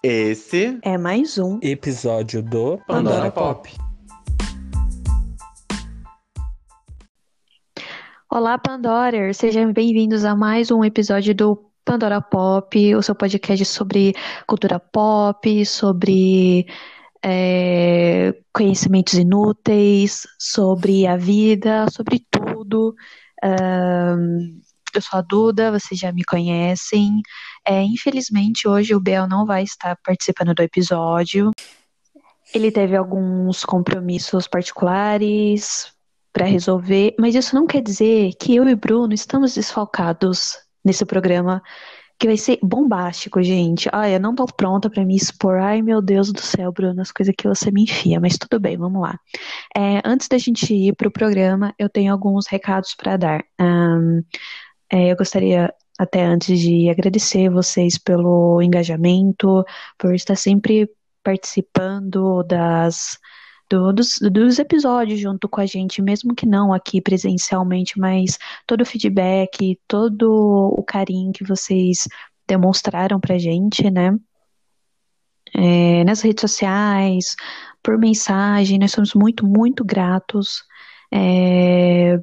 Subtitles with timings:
[0.00, 3.68] Esse é mais um episódio do Pandora, Pop.
[8.30, 9.34] Olá, Pandora!
[9.34, 14.14] Sejam bem-vindos a mais um episódio do Pandora Pop, o seu podcast sobre
[14.46, 16.64] cultura pop, sobre
[17.20, 22.94] é, conhecimentos inúteis, sobre a vida, sobre tudo.
[23.44, 24.60] Um,
[24.94, 27.20] eu sou a Duda, vocês já me conhecem.
[27.68, 31.50] É, infelizmente, hoje o Bel não vai estar participando do episódio.
[32.54, 35.92] Ele teve alguns compromissos particulares
[36.32, 41.62] para resolver, mas isso não quer dizer que eu e Bruno estamos desfalcados nesse programa
[42.18, 43.86] que vai ser bombástico, gente.
[43.92, 45.58] Ai, eu não tô pronta para me expor.
[45.58, 48.78] Ai, meu Deus do céu, Bruno, as coisas que você me enfia, mas tudo bem,
[48.78, 49.18] vamos lá.
[49.76, 53.44] É, antes da gente ir pro programa, eu tenho alguns recados para dar.
[53.60, 54.22] Um,
[54.90, 59.64] é, eu gostaria até antes de agradecer vocês pelo engajamento,
[59.98, 60.88] por estar sempre
[61.22, 63.18] participando das
[63.68, 68.80] do, dos, dos episódios junto com a gente, mesmo que não aqui presencialmente, mas todo
[68.80, 72.08] o feedback, todo o carinho que vocês
[72.46, 74.16] demonstraram pra gente, né?
[75.54, 77.36] É, nas redes sociais,
[77.82, 80.62] por mensagem, nós somos muito, muito gratos.
[81.12, 82.18] É,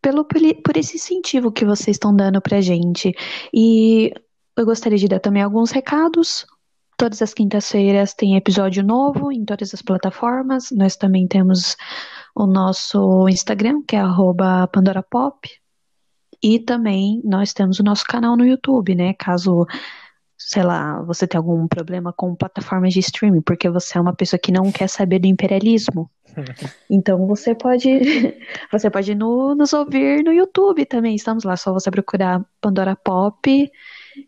[0.00, 3.12] pelo, por esse incentivo que vocês estão dando pra gente.
[3.52, 4.12] E
[4.56, 6.46] eu gostaria de dar também alguns recados.
[6.96, 10.70] Todas as quintas-feiras tem episódio novo em todas as plataformas.
[10.70, 11.76] Nós também temos
[12.34, 14.02] o nosso Instagram, que é
[14.72, 15.48] @pandorapop.
[16.42, 19.12] E também nós temos o nosso canal no YouTube, né?
[19.14, 19.66] Caso
[20.42, 24.40] sei lá, você tem algum problema com plataformas de streaming, porque você é uma pessoa
[24.40, 26.10] que não quer saber do imperialismo.
[26.88, 27.88] Então você pode
[28.70, 31.14] você pode no, nos ouvir no YouTube também.
[31.14, 33.70] Estamos lá, só você procurar Pandora Pop.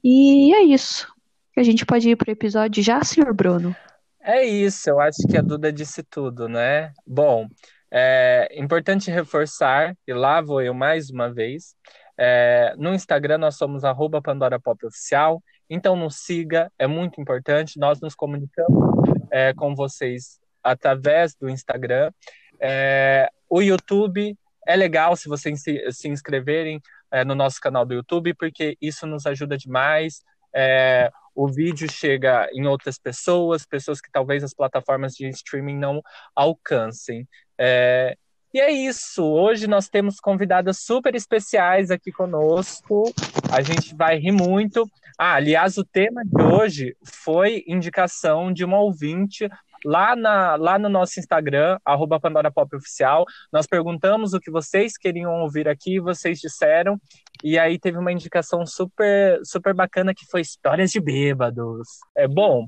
[0.04, 1.08] E é isso.
[1.56, 3.74] A gente pode ir pro episódio já, senhor Bruno?
[4.20, 6.92] É isso, eu acho que a Duda disse tudo, né?
[7.06, 7.48] Bom,
[7.90, 11.74] é importante reforçar, e lá vou eu mais uma vez.
[12.16, 15.42] É, no Instagram nós somos arroba Pandora Pop Oficial.
[15.74, 17.78] Então nos siga, é muito importante.
[17.78, 22.12] Nós nos comunicamos é, com vocês através do Instagram.
[22.60, 26.78] É, o YouTube é legal se vocês se, se inscreverem
[27.10, 30.22] é, no nosso canal do YouTube, porque isso nos ajuda demais.
[30.54, 36.02] É, o vídeo chega em outras pessoas, pessoas que talvez as plataformas de streaming não
[36.36, 37.26] alcancem.
[37.56, 38.14] É,
[38.54, 39.24] e é isso.
[39.24, 43.04] Hoje nós temos convidadas super especiais aqui conosco.
[43.50, 44.88] A gente vai rir muito.
[45.18, 49.48] Ah, aliás, o tema de hoje foi indicação de uma ouvinte
[49.84, 53.24] lá, na, lá no nosso Instagram, arroba Pandora Pop Oficial.
[53.52, 57.00] Nós perguntamos o que vocês queriam ouvir aqui, vocês disseram.
[57.42, 61.88] E aí teve uma indicação super, super bacana que foi histórias de bêbados.
[62.14, 62.66] É bom.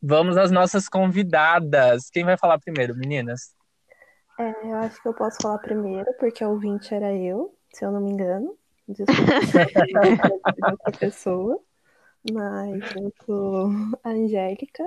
[0.00, 2.08] Vamos às nossas convidadas.
[2.10, 3.54] Quem vai falar primeiro, meninas?
[4.42, 7.92] É, eu acho que eu posso falar primeiro, porque a ouvinte era eu, se eu
[7.92, 8.58] não me engano.
[8.88, 9.32] Desculpa,
[10.70, 11.60] outra pessoa.
[12.32, 13.68] Mas eu sou
[14.02, 14.84] a Angélica.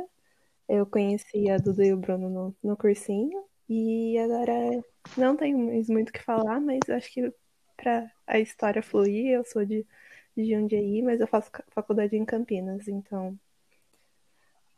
[0.67, 3.45] Eu conheci a Duda e o Bruno no, no cursinho.
[3.69, 4.83] E agora
[5.17, 7.33] não tenho mais muito o que falar, mas acho que
[7.77, 9.85] para a história fluir, eu sou de,
[10.35, 13.37] de Jundiaí, mas eu faço faculdade em Campinas, então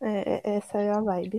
[0.02, 1.38] é, é essa é a vibe.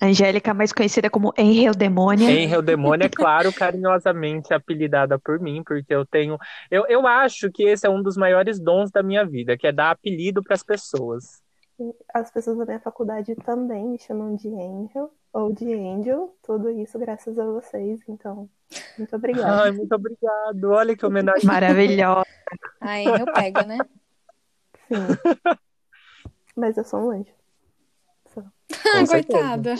[0.00, 2.30] Angélica, mais conhecida como Enrel Demônia.
[2.30, 6.38] Enrel Demônia, claro, carinhosamente apelidada por mim, porque eu tenho.
[6.70, 9.72] Eu, eu acho que esse é um dos maiores dons da minha vida, que é
[9.72, 11.42] dar apelido para as pessoas.
[12.14, 16.98] As pessoas da minha faculdade também me chamam de Angel ou de Angel, tudo isso
[16.98, 18.48] graças a vocês, então,
[18.98, 19.62] muito obrigada.
[19.62, 20.64] Ai, muito obrigado.
[20.64, 21.46] Olha que homenagem.
[21.46, 22.26] Maravilhosa.
[22.80, 23.78] Ai, eu pego, né?
[24.88, 25.54] Sim.
[26.56, 27.39] Mas eu sou um anjo.
[28.72, 29.74] Ah, coitada.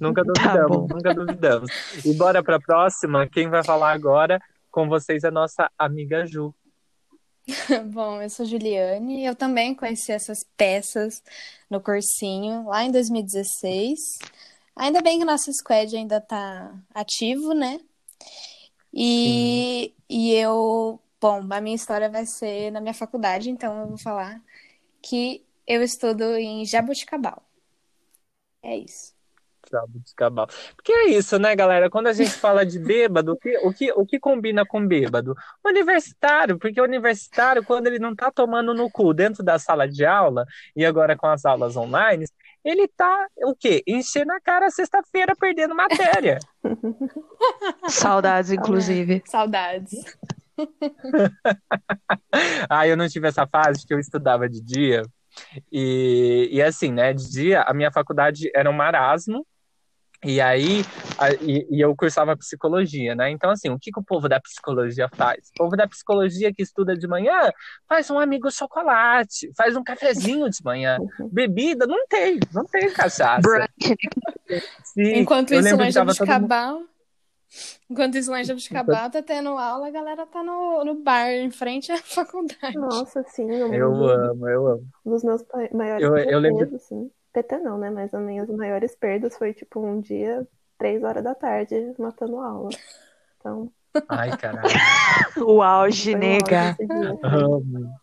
[0.00, 1.70] Nunca tá duvidamos, tá nunca duvidamos.
[2.04, 3.26] E bora para a próxima.
[3.26, 6.54] Quem vai falar agora com vocês é a nossa amiga Ju.
[7.92, 9.24] Bom, eu sou Juliane.
[9.24, 11.22] Eu também conheci essas peças
[11.70, 13.98] no cursinho lá em 2016.
[14.74, 17.80] Ainda bem que o nosso squad ainda está ativo, né?
[18.92, 23.98] E, e eu, bom, a minha história vai ser na minha faculdade, então eu vou
[23.98, 24.42] falar
[25.02, 27.45] que eu estudo em Jabuticabal.
[28.66, 29.14] É isso.
[29.70, 30.48] Jabuticabal.
[30.74, 31.88] Porque é isso, né, galera?
[31.88, 35.36] Quando a gente fala de bêbado, o que, o que, o que combina com bêbado?
[35.64, 40.04] Universitário, porque o universitário, quando ele não tá tomando no cu dentro da sala de
[40.04, 42.24] aula, e agora com as aulas online,
[42.64, 43.84] ele tá, o quê?
[43.86, 46.40] Enchendo a cara sexta-feira, perdendo matéria.
[47.88, 49.22] Saudades, inclusive.
[49.26, 49.92] Saudades.
[52.68, 55.02] ah, eu não tive essa fase que eu estudava de dia.
[55.70, 59.46] E, e assim, né, de dia, a minha faculdade era um marasmo,
[60.24, 60.84] e aí,
[61.18, 63.30] a, e, e, eu cursava psicologia, né?
[63.30, 65.50] Então, assim, o que, que o povo da psicologia faz?
[65.50, 67.52] O povo da psicologia que estuda de manhã
[67.88, 70.98] faz um amigo chocolate, faz um cafezinho de manhã.
[71.30, 73.68] Bebida, não tem, não tem cachaça.
[74.84, 76.88] Sim, Enquanto isso, lá em Jabuticabal, mundo...
[77.90, 81.50] enquanto isso lá em Jabuticabal tá tendo aula, a galera tá no, no bar, em
[81.50, 82.76] frente à faculdade.
[82.76, 83.50] Nossa, sim.
[83.50, 84.88] Eu amo, eu amo.
[85.04, 86.74] Um dos meus maiores eu, eu lembro...
[86.74, 87.10] assim.
[87.32, 87.90] PT não, né?
[87.90, 90.46] Mas as minhas maiores perdas foi tipo um dia,
[90.78, 92.70] três horas da tarde, matando aula.
[93.38, 93.70] Então.
[94.08, 94.68] Ai, caralho.
[95.46, 96.76] o auge, nega.
[97.22, 97.94] Amo.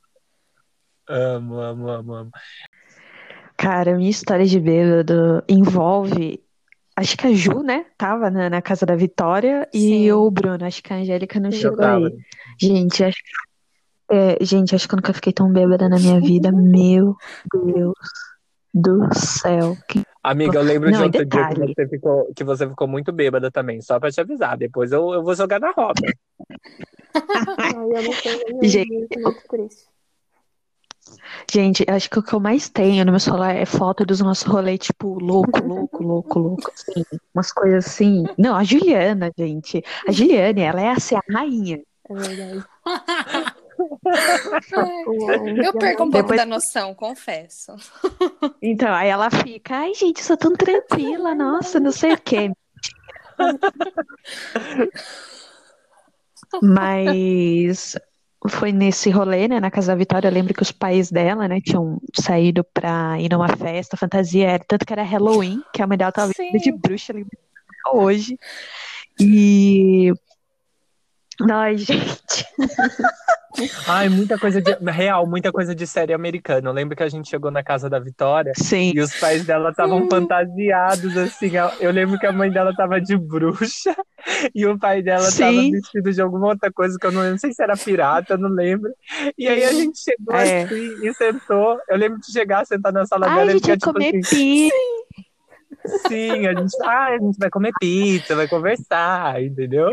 [1.08, 2.32] Amo, amo, amo, amo.
[3.58, 6.43] Cara, minha história de bêbado envolve.
[6.96, 7.86] Acho que a Ju, né?
[7.98, 10.04] Tava na, na casa da Vitória Sim.
[10.04, 10.64] e o Bruno.
[10.66, 12.16] Acho que a Angélica não chegou aí.
[12.62, 13.18] Gente, acho,
[14.12, 16.52] é, gente, acho que eu nunca fiquei tão bêbada na minha vida.
[16.54, 17.16] Meu
[17.54, 17.94] Deus
[18.74, 19.78] do céu.
[19.88, 20.04] Que...
[20.24, 23.52] Amiga, eu lembro não, de outro dia que você, ficou, que você ficou muito bêbada
[23.52, 24.58] também, só pra te avisar.
[24.58, 26.02] Depois eu, eu vou jogar na roda.
[27.14, 29.93] Ai, eu não tenho Gente, muito triste.
[31.52, 34.44] Gente, acho que o que eu mais tenho no meu celular é foto dos nossos
[34.44, 37.04] rolês, tipo, louco, louco, louco, louco, assim,
[37.34, 38.24] umas coisas assim.
[38.38, 39.84] Não, a Juliana, gente.
[40.08, 41.82] A Juliana, ela é assim, a rainha.
[42.10, 42.66] É verdade.
[45.64, 46.40] Eu perco um pouco Depois...
[46.40, 47.76] da noção, confesso.
[48.62, 52.52] Então, aí ela fica, ai, gente, sou tão tranquila, nossa, não sei o quê.
[56.62, 57.98] Mas
[58.50, 61.60] foi nesse rolê, né, na casa da Vitória, eu lembro que os pais dela, né,
[61.62, 65.98] tinham saído pra ir numa festa, fantasia, era, tanto que era Halloween, que a mãe
[65.98, 67.32] dela tava de bruxa, lembro
[67.94, 68.38] hoje.
[69.20, 70.12] E
[71.50, 72.46] Ai, gente.
[73.88, 74.74] Ai, muita coisa de.
[74.92, 76.70] Real, muita coisa de série americana.
[76.70, 78.92] Eu lembro que a gente chegou na casa da Vitória Sim.
[78.96, 81.52] e os pais dela estavam fantasiados, assim.
[81.80, 83.96] Eu lembro que a mãe dela tava de bruxa
[84.54, 85.42] e o pai dela Sim.
[85.42, 87.34] tava vestido de alguma outra coisa que eu não lembro.
[87.34, 88.94] Não sei se era pirata, não lembro.
[89.38, 90.64] E aí a gente chegou é.
[90.64, 91.80] assim e sentou.
[91.90, 94.70] Eu lembro de chegar, sentar na sala Ai, dela a gente ia tipo, comer assim,
[94.70, 96.08] pizza.
[96.08, 99.92] Sim, a gente, ah, a gente vai comer pizza, vai conversar, entendeu?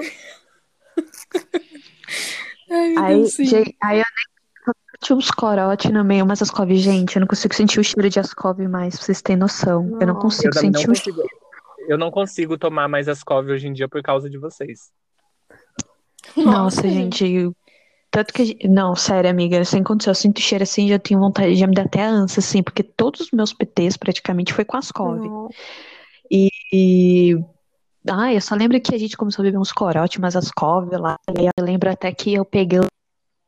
[2.71, 4.31] Ai, aí, gente, aí eu nem
[5.01, 8.21] tinha uns corote no meio, mas Ascov, gente, eu não consigo sentir o cheiro de
[8.21, 9.83] Ascov mais, pra vocês terem noção.
[9.83, 10.01] Não.
[10.01, 11.23] Eu não consigo eu sentir não o cheiro.
[11.89, 14.91] Eu não consigo tomar mais Ascov hoje em dia por causa de vocês.
[16.37, 17.51] Nossa, gente.
[18.11, 18.69] Tanto que.
[18.69, 20.11] Não, sério, amiga, sem condição.
[20.11, 23.21] Eu sinto cheiro assim, já tenho vontade, já me dá até ânsia, assim, porque todos
[23.21, 25.51] os meus PTs praticamente foi com Ascov.
[26.31, 27.37] E, e
[28.09, 31.19] ah, eu só lembro que a gente começou a beber uns corote, umas ascov lá.
[31.39, 32.81] E eu lembro até que eu peguei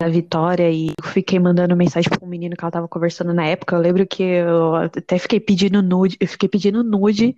[0.01, 3.77] a Vitória e fiquei mandando mensagem para um menino que ela tava conversando na época.
[3.77, 7.37] Eu lembro que eu até fiquei pedindo nude, eu fiquei pedindo nude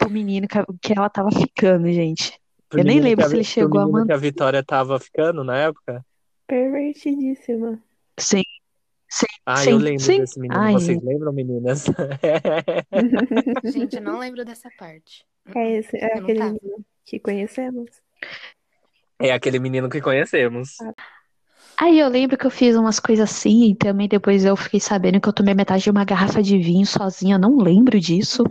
[0.00, 2.40] pro menino que ela tava ficando, gente.
[2.68, 4.06] Pro eu nem lembro se ele chegou a mandar.
[4.06, 6.04] que a Vitória tava ficando na época?
[6.46, 7.78] Pervertidíssima.
[8.18, 8.42] Sim.
[9.12, 10.20] Sim, ah, sim, eu lembro sim.
[10.20, 10.60] desse menino.
[10.60, 10.72] Ai.
[10.74, 11.84] Vocês lembram, meninas?
[13.64, 15.24] Gente, eu não lembro dessa parte.
[15.52, 17.90] É, esse, é aquele menino que conhecemos.
[19.18, 20.76] É aquele menino que conhecemos.
[21.76, 25.20] Aí eu lembro que eu fiz umas coisas assim, e também depois eu fiquei sabendo
[25.20, 28.44] que eu tomei metade de uma garrafa de vinho sozinha, eu não lembro disso.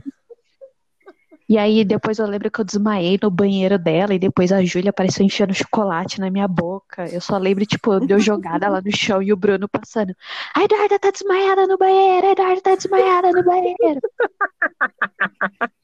[1.49, 4.91] E aí depois eu lembro que eu desmaiei no banheiro dela e depois a Júlia
[4.91, 7.11] apareceu enfiando chocolate na minha boca.
[7.11, 10.15] Eu só lembro, tipo, deu jogada lá no chão e o Bruno passando.
[10.55, 13.99] A Eduarda tá desmaiada no banheiro, a Eduarda tá desmaiada no banheiro.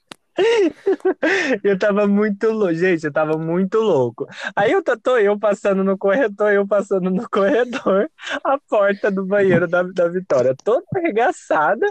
[1.64, 4.28] Eu tava muito louco, gente, eu tava muito louco.
[4.54, 8.10] Aí eu tô eu passando no corredor, eu passando no corredor,
[8.44, 11.90] a porta do banheiro da, da Vitória toda arregaçada,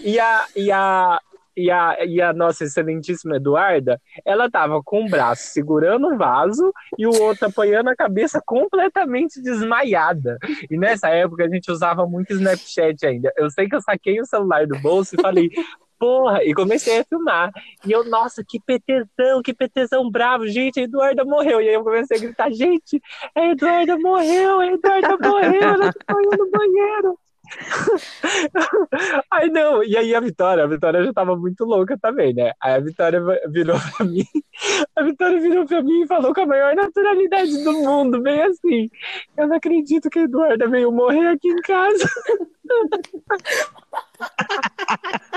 [0.00, 1.20] e a, e a,
[1.56, 6.72] e a, e a nossa excelentíssima Eduarda, ela tava com o braço segurando o vaso
[6.98, 10.38] e o outro apoiando a cabeça completamente desmaiada.
[10.70, 13.32] E nessa época a gente usava muito Snapchat ainda.
[13.36, 15.50] Eu sei que eu saquei o celular do bolso e falei,
[15.98, 17.50] porra, e comecei a filmar.
[17.86, 21.60] E eu, nossa, que petezão, que petezão bravo, gente, a Eduarda morreu.
[21.60, 23.00] E aí eu comecei a gritar, gente,
[23.34, 27.18] a Eduarda morreu, a Eduarda morreu, ela tá no banheiro.
[29.30, 32.52] Aí não, e aí a Vitória, a Vitória já tava muito louca também, né?
[32.62, 34.24] Aí a Vitória virou pra mim,
[34.96, 38.90] a Vitória virou pra mim e falou com a maior naturalidade do mundo, bem assim.
[39.36, 42.04] Eu não acredito que a Eduarda veio morrer aqui em casa.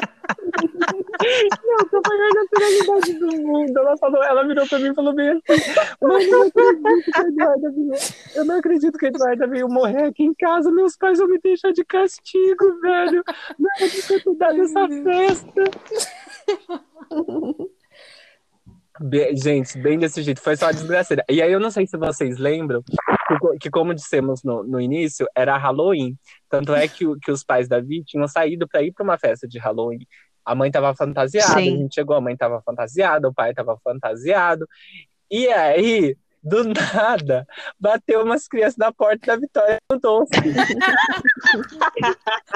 [0.58, 3.78] Não, com a maior naturalidade do mundo.
[3.78, 5.72] Ela, falou, ela virou pra mim e falou bem assim:
[6.02, 7.92] Mano, eu não acredito que a Eduarda veio.
[8.36, 10.72] Eu não acredito que a Eduarda veio morrer aqui em casa.
[10.72, 13.24] Meus pais vão me deixar de castigo, velho.
[13.60, 15.64] Não era de ter dado essa festa.
[19.00, 21.24] Be- gente, bem desse jeito, foi só uma desgraceira.
[21.30, 22.96] E aí eu não sei se vocês lembram que,
[23.62, 26.18] que como dissemos no, no início, era Halloween.
[26.50, 29.48] Tanto é que, que os pais da Vi tinham saído para ir para uma festa
[29.48, 30.00] de Halloween.
[30.48, 31.76] A mãe tava fantasiada, Sim.
[31.76, 34.66] a gente chegou, a mãe tava fantasiada, o pai tava fantasiado.
[35.30, 37.46] E aí, do nada,
[37.78, 40.32] bateu umas crianças na porta da Vitória do Doce.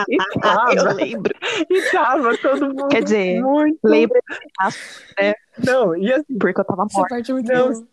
[0.08, 1.36] e, Eu tava, lembro.
[1.70, 3.80] e tava todo mundo Quer dizer, muito...
[3.84, 4.20] Lembro,
[5.58, 7.16] Não, e assim, porque eu tava Essa morta.
[7.16, 7.88] parte é muito Não.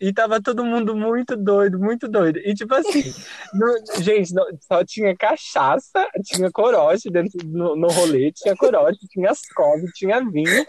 [0.00, 2.38] E tava todo mundo muito doido, muito doido.
[2.38, 3.02] E tipo assim,
[3.52, 9.30] no- gente, não- só tinha cachaça, tinha corote dentro no, no rolê, tinha corote, tinha
[9.30, 10.66] ascove, tinha vinho.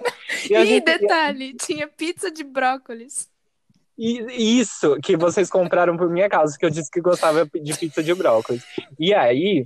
[0.50, 3.30] E, E gente- detalhe, tinha pizza de brócolis.
[3.98, 8.02] e isso que vocês compraram por minha causa, que eu disse que gostava de pizza
[8.04, 8.64] de brócolis.
[9.00, 9.66] E aí.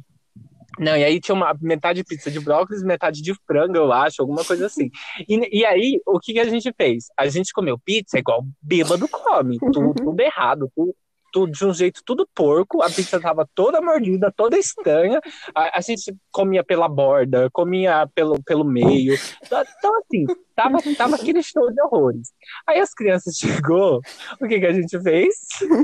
[0.80, 4.22] Não, e aí tinha uma metade de pizza de brócolis, metade de frango, eu acho,
[4.22, 4.90] alguma coisa assim.
[5.28, 7.06] E, e aí, o que, que a gente fez?
[7.18, 10.96] A gente comeu pizza igual bêbado come, tudo, tudo errado, tudo,
[11.32, 15.20] tudo de um jeito tudo porco, a pizza tava toda mordida, toda estranha,
[15.54, 20.26] a, a gente comia pela borda, comia pelo, pelo meio, então assim,
[20.56, 22.32] tava, tava aquele show de horrores.
[22.68, 24.02] Aí as crianças chegou,
[24.42, 25.36] o que que a gente fez?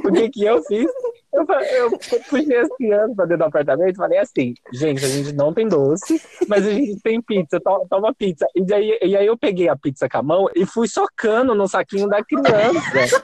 [0.06, 0.90] O que que eu fiz?
[1.34, 1.92] Eu, eu
[2.30, 5.68] puxei as crianças pra dentro do apartamento e falei assim, gente, a gente não tem
[5.68, 8.46] doce, mas a gente tem pizza, to- toma pizza.
[8.56, 11.68] E, daí, e aí eu peguei a pizza com a mão e fui socando no
[11.68, 13.22] saquinho da criança.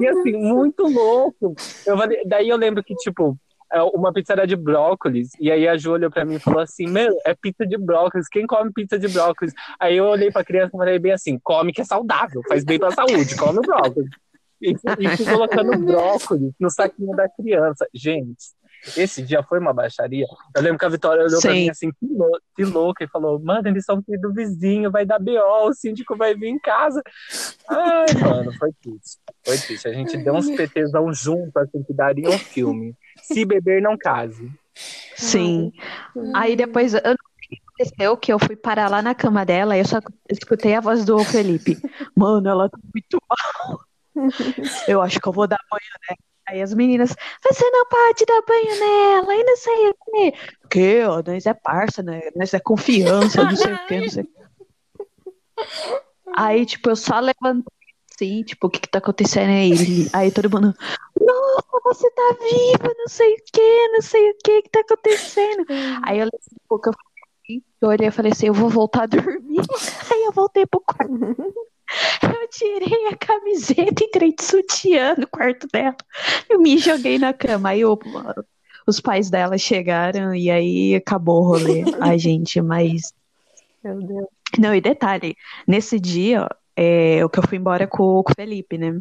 [0.00, 1.54] E assim, muito louco.
[1.86, 1.96] Eu
[2.26, 3.36] daí eu lembro que, tipo,
[3.82, 6.86] uma pizza era de brócolis, e aí a Ju olhou pra mim e falou assim,
[6.86, 9.52] meu, é pizza de brócolis, quem come pizza de brócolis?
[9.80, 12.78] Aí eu olhei pra criança e falei bem assim, come que é saudável, faz bem
[12.78, 14.10] pra saúde, come o brócolis.
[14.62, 17.86] E, e colocando brócolis no saquinho da criança.
[17.92, 18.44] Gente,
[18.96, 20.24] esse dia foi uma baixaria.
[20.56, 21.62] Eu lembro que a Vitória olhou pra Sim.
[21.64, 25.04] mim assim, que, lou- que louca, e falou, mano, eles são filho do vizinho, vai
[25.04, 27.02] dar B.O., o síndico vai vir em casa.
[27.68, 29.18] Ai, mano, foi triste.
[29.44, 29.88] Foi triste.
[29.88, 32.94] A gente deu uns PTzão junto, assim, que daria um filme.
[33.26, 34.50] Se beber, não case.
[35.16, 35.72] Sim.
[36.34, 39.44] Aí depois, eu não sei o que aconteceu, que eu fui parar lá na cama
[39.44, 41.78] dela e eu só escutei a voz do Felipe.
[42.16, 43.80] Mano, ela tá muito mal.
[44.86, 46.18] Eu acho que eu vou dar banho nela.
[46.46, 50.34] Aí as meninas, você não pode dar banho nela, e não sei o quê.
[50.70, 52.20] Que, ó, nós é parça, né?
[52.36, 54.44] Nós é confiança, não sei o quê, não sei o quê.
[56.36, 57.64] Aí, tipo, eu só levantei
[58.14, 60.08] assim, tipo, o que que tá acontecendo aí?
[60.12, 60.74] Aí todo mundo,
[61.20, 65.64] nossa, você tá viva, não sei o quê, não sei o quê que tá acontecendo.
[66.06, 69.06] Aí eu, tipo, que eu, falei, eu olhei e falei assim, eu vou voltar a
[69.06, 69.60] dormir.
[70.12, 71.12] Aí eu voltei pro quarto.
[72.22, 75.94] Eu tirei a camiseta, entrei de sutiã no quarto dela.
[76.48, 77.68] Eu me joguei na cama.
[77.68, 77.98] Aí eu-
[78.86, 81.84] os pais dela chegaram e aí acabou o rolê.
[82.00, 83.12] Ai, gente, mas.
[83.82, 84.26] Meu Deus.
[84.58, 85.36] Não, e detalhe,
[85.68, 89.00] nesse dia, é, o que eu fui embora com, com o Felipe, né?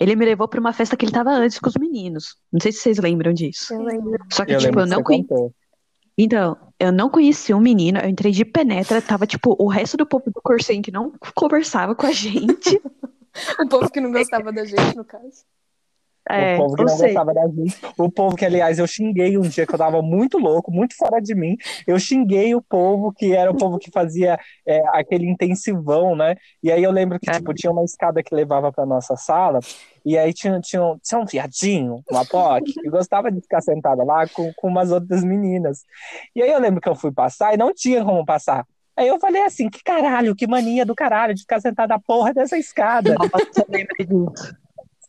[0.00, 2.36] Ele me levou pra uma festa que ele tava antes com os meninos.
[2.52, 3.74] Não sei se vocês lembram disso.
[3.74, 4.18] Eu lembro.
[4.32, 5.52] Só que, Eu tipo, eu não contou.
[6.16, 10.04] Então, eu não conhecia um menino, eu entrei de penetra, tava, tipo, o resto do
[10.04, 12.80] povo do cursinho que não conversava com a gente.
[13.60, 15.44] O povo que não gostava da gente, no caso.
[16.28, 17.76] É, o povo que não seja, gostava da gente.
[17.96, 21.20] O povo que, aliás, eu xinguei um dia que eu tava muito louco, muito fora
[21.20, 21.56] de mim.
[21.86, 26.36] Eu xinguei o povo que era o povo que fazia é, aquele intensivão, né?
[26.62, 27.34] E aí eu lembro que, É.
[27.34, 29.60] tipo, tinha uma escada que levava pra nossa sala,
[30.04, 34.04] e aí tinha, tinha, um- tinha um viadinho, uma POC, que gostava de ficar sentada
[34.04, 35.82] lá com, com umas outras meninas.
[36.34, 38.64] E aí eu lembro que eu fui passar e não tinha como passar.
[38.96, 42.34] Aí eu falei assim, que caralho, que mania do caralho de ficar sentada na porra
[42.34, 43.14] dessa escada.
[43.14, 43.94] nossa, eu lembro
[44.34, 44.56] disso.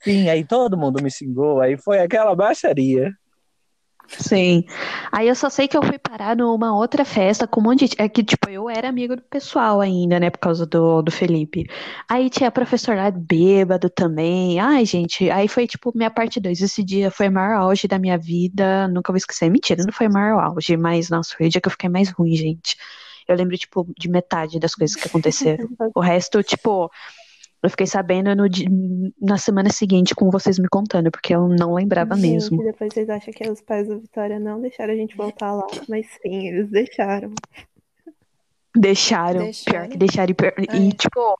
[0.02, 3.12] Sim, aí todo mundo me xingou, aí foi aquela baixaria.
[4.18, 4.64] Sim.
[5.12, 7.96] Aí eu só sei que eu fui parar numa outra festa com um monte de.
[8.00, 10.30] É que, tipo, eu era amigo do pessoal ainda, né?
[10.30, 11.66] Por causa do, do Felipe.
[12.10, 14.60] Aí tinha professor lá bêbado também.
[14.60, 15.30] Ai, gente.
[15.30, 16.62] Aí foi, tipo, minha parte 2.
[16.62, 18.88] Esse dia foi o maior auge da minha vida.
[18.88, 19.50] Nunca vou esquecer.
[19.50, 22.10] Mentira, não foi o maior auge, mas, nossa, foi o dia que eu fiquei mais
[22.10, 22.76] ruim, gente.
[23.28, 25.70] Eu lembro, tipo, de metade das coisas que aconteceram.
[25.94, 26.90] O resto, tipo.
[27.62, 28.46] Eu fiquei sabendo no
[29.22, 32.64] na semana seguinte com vocês me contando, porque eu não lembrava Gente, mesmo.
[32.64, 36.06] depois vocês acham que os pais da Vitória não deixaram a gente voltar lá, mas
[36.22, 37.34] sim, eles deixaram.
[38.76, 39.90] Deixaram, pior Deixaram?
[39.90, 40.32] que deixaram.
[40.32, 40.92] E, pior- e, Ai.
[40.92, 41.38] tipo,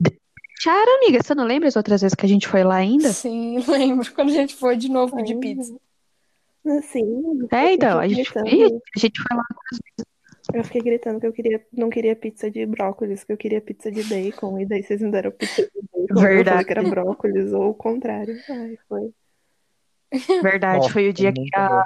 [0.00, 1.22] deixaram, amiga.
[1.22, 3.12] Você não lembra as outras vezes que a gente foi lá ainda?
[3.12, 4.12] Sim, lembro.
[4.14, 5.38] Quando a gente foi de novo Ainda.
[5.40, 5.74] pizza.
[6.78, 7.04] Assim,
[7.50, 8.30] É, então, a gente.
[8.46, 8.64] Ih,
[8.96, 9.44] a gente foi lá.
[10.54, 13.90] Eu fiquei gritando que eu queria, não queria pizza de brócolis, que eu queria pizza
[13.90, 16.20] de bacon, e daí vocês me deram pizza de bacon.
[16.20, 16.64] Verdade.
[16.64, 18.36] que era brócolis, ou o contrário.
[18.48, 19.10] Ai, foi.
[20.42, 21.82] Verdade, Nossa, foi o dia muito que a, bom.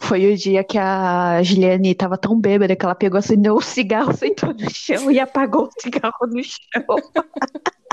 [0.00, 4.12] foi o dia que a Juliane tava tão bêbada que ela pegou, acendeu o cigarro,
[4.16, 6.84] sentou no chão e apagou o cigarro no chão.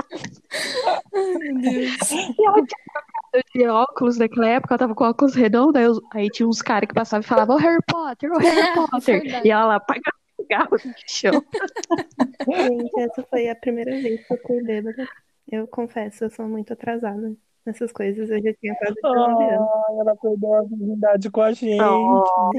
[1.13, 2.11] Ai, meu Deus.
[2.11, 6.01] E ela tinha trocado de óculos naquela época, ela tava com óculos redondos, aí, os-
[6.13, 8.39] aí tinha uns caras que passavam e falavam, ô Harry Potter, ô Harry
[8.75, 9.21] Potter.
[9.21, 9.47] Verdade.
[9.47, 11.43] E ela lá apagava o cigarro no chão.
[12.47, 15.07] Gente, essa foi a primeira vez que eu fui bêbada.
[15.51, 17.33] Eu confesso, eu sou muito atrasada
[17.65, 18.29] nessas coisas.
[18.29, 19.67] Eu já tinha quase 19 anos.
[19.99, 21.77] Ela perdeu a virgindade com a gente.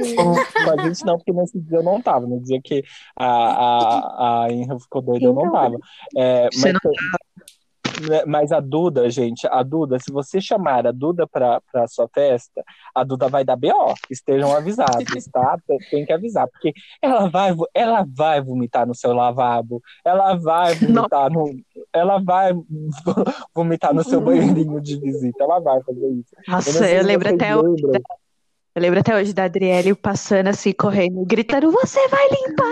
[0.05, 0.15] Sim.
[0.65, 2.27] Com a gente não, porque nesse dia eu não tava.
[2.27, 2.83] No dia que
[3.17, 5.77] a, a, a Inra ficou doida, eu não Então, tava.
[6.17, 6.91] É, Você mas, né,
[8.27, 12.63] mas a Duda, gente, a Duda, se você chamar a Duda pra, pra sua festa,
[12.95, 13.95] a Duda vai dar BO.
[14.11, 15.59] Estejam avisados, tá?
[15.91, 16.73] Tem- que avisar, porque
[17.03, 21.51] ela vai, ela vai vomitar no seu lavabo, ela vai vomitar no.
[21.93, 22.53] Ela vai
[23.55, 26.35] vomitar no seu banheirinho de visita, ela vai fazer isso.
[26.37, 27.83] Eu não Nossa, eu se lembro até hoje.
[28.77, 32.67] Eu lembro até hoje da Adriele passando assim, correndo, gritando, você vai limpar!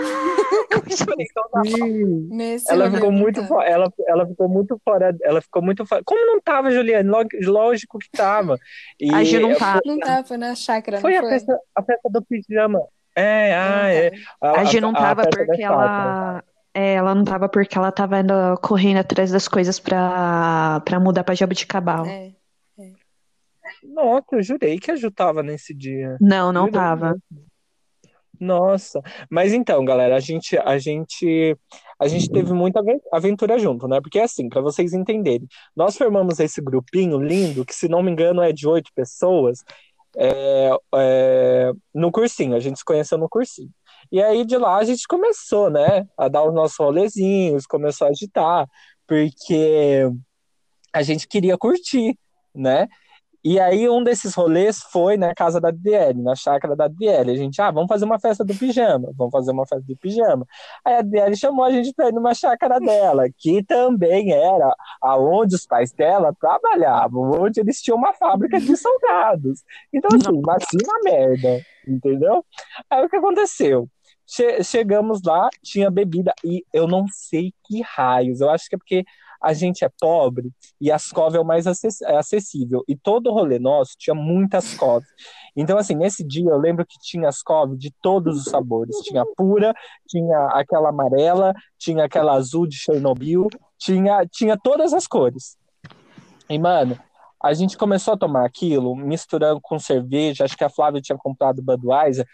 [1.65, 2.27] Sim.
[2.31, 6.01] Nesse Ela ficou muito, ela, ela ficou muito fora, ela ficou muito fora.
[6.05, 7.09] Como não tava, Juliane?
[7.09, 8.57] Log- Lógico que tava.
[8.99, 9.81] E A Ju não tava.
[9.85, 11.29] Não tava, foi na chácara, foi não a foi?
[11.31, 12.81] festa, a festa do pijama.
[13.15, 14.09] É, ah, Ah, é.
[14.11, 14.17] tá.
[14.41, 16.43] A, A Gi não tava porque ela.
[16.73, 21.23] é, ela não tava porque ela tava indo, correndo atrás das coisas pra, pra mudar
[21.23, 22.05] pra Jabuticabal.
[22.05, 22.31] É.
[23.83, 26.17] Nossa, eu jurei que a Ju tava nesse dia.
[26.19, 27.17] Não, não Jurei tava.
[28.39, 31.57] Nossa, mas então, galera, a gente, a gente,
[31.99, 34.01] a gente teve muita aven- aventura junto, né?
[34.01, 38.41] Porque assim, para vocês entenderem, nós formamos esse grupinho lindo, que se não me engano
[38.41, 39.63] é de oito pessoas,
[40.17, 42.55] é, é, no cursinho.
[42.55, 43.69] A gente se conheceu no cursinho.
[44.11, 48.09] E aí de lá a gente começou, né, a dar os nossos rolezinhos, começou a
[48.11, 48.67] agitar,
[49.07, 50.09] porque
[50.93, 52.17] a gente queria curtir,
[52.53, 52.87] né?
[53.47, 57.31] E aí um desses rolês foi na casa da DL, na chácara da DL.
[57.31, 60.47] A gente, ah, vamos fazer uma festa do pijama, vamos fazer uma festa do pijama.
[60.83, 65.53] Aí a DL chamou a gente para ir numa chácara dela, que também era aonde
[65.55, 69.63] os pais dela trabalhavam, onde eles tinham uma fábrica de salgados.
[69.93, 72.43] Então, assim, imagina a merda, entendeu?
[72.89, 73.87] Aí o que aconteceu?
[74.27, 78.77] Che- chegamos lá, tinha bebida, e eu não sei que raios, eu acho que é
[78.77, 79.05] porque
[79.41, 82.83] a gente é pobre e as cove é o mais é acessível.
[82.87, 85.05] E todo rolê nosso tinha muitas cove.
[85.55, 88.97] Então, assim, nesse dia eu lembro que tinha as cove de todos os sabores.
[88.97, 89.73] Tinha pura,
[90.07, 95.57] tinha aquela amarela, tinha aquela azul de Chernobyl, tinha, tinha todas as cores.
[96.49, 96.97] E, mano,
[97.41, 100.43] a gente começou a tomar aquilo, misturando com cerveja.
[100.43, 102.25] Acho que a Flávia tinha comprado Budweiser.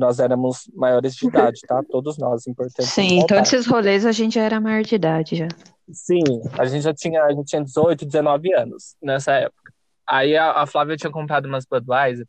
[0.00, 1.82] Nós éramos maiores de idade, tá?
[1.88, 5.48] Todos nós, importante Sim, todos esses rolês a gente já era maior de idade já.
[5.92, 6.22] Sim,
[6.58, 9.72] a gente já tinha, a gente tinha 18, 19 anos nessa época.
[10.08, 12.26] Aí a, a Flávia tinha comprado umas Budweiser.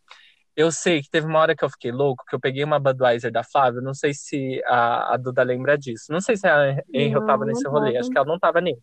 [0.56, 3.32] Eu sei que teve uma hora que eu fiquei louco, que eu peguei uma Budweiser
[3.32, 6.12] da Flávia, não sei se a, a Duda lembra disso.
[6.12, 8.78] Não sei se a Henry Não, tava nesse rolê, acho que ela não tava nem.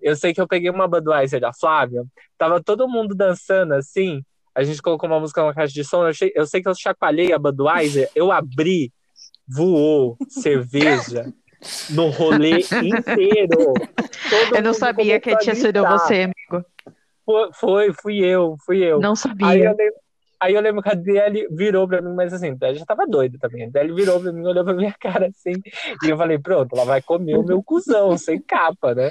[0.00, 2.04] Eu sei que eu peguei uma Budweiser da Flávia,
[2.36, 6.08] tava todo mundo dançando assim, a gente colocou uma música na caixa de som, eu,
[6.08, 8.92] achei- eu sei que eu chacoalhei a Budweiser, eu abri,
[9.48, 11.32] voou cerveja
[11.90, 13.74] no rolê inteiro.
[14.28, 16.66] Todo Eu não sabia que tinha sido você, amigo.
[17.24, 19.00] Foi, foi, fui eu, fui eu.
[19.00, 19.70] Não Aí eu, sabia.
[19.70, 19.94] lembro,
[20.40, 23.38] aí eu lembro que a DL virou pra mim, mas assim, a já tava doida
[23.38, 23.64] também.
[23.66, 25.52] A DL virou pra mim, olhou pra minha cara assim,
[26.02, 29.10] e eu falei, pronto, ela vai comer o meu cuzão, sem capa, né?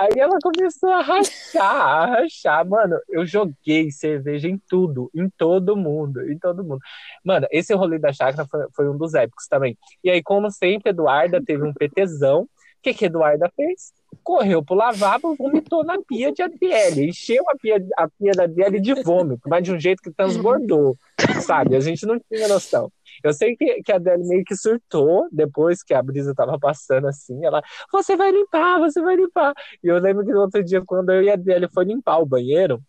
[0.00, 2.66] Aí ela começou a rachar, a rachar.
[2.66, 6.80] Mano, eu joguei cerveja em tudo, em todo mundo, em todo mundo.
[7.22, 9.76] Mano, esse rolê da chácara foi, foi um dos épicos também.
[10.02, 12.42] E aí, como sempre, Eduarda teve um PTzão.
[12.44, 12.48] O
[12.82, 13.92] que que Eduarda fez?
[14.22, 17.08] Correu pro lavabo, vomitou na pia de Adriele.
[17.08, 20.96] Encheu a pia, a pia da Adriele de vômito, mas de um jeito que transbordou,
[21.40, 21.74] sabe?
[21.76, 22.90] A gente não tinha noção.
[23.24, 27.06] Eu sei que, que a Adriele meio que surtou depois que a brisa tava passando
[27.08, 27.44] assim.
[27.44, 29.52] Ela, você vai limpar, você vai limpar.
[29.82, 32.26] E eu lembro que no outro dia, quando eu e a Adriele foi limpar o
[32.26, 32.80] banheiro,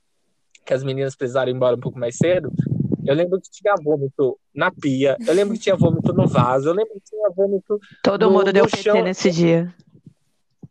[0.65, 2.51] que as meninas precisaram ir embora um pouco mais cedo,
[3.03, 6.73] eu lembro que tinha vômito na pia, eu lembro que tinha vômito no vaso, eu
[6.73, 9.03] lembro que tinha vômito Todo no- mundo deu no PT chão.
[9.03, 9.73] nesse dia.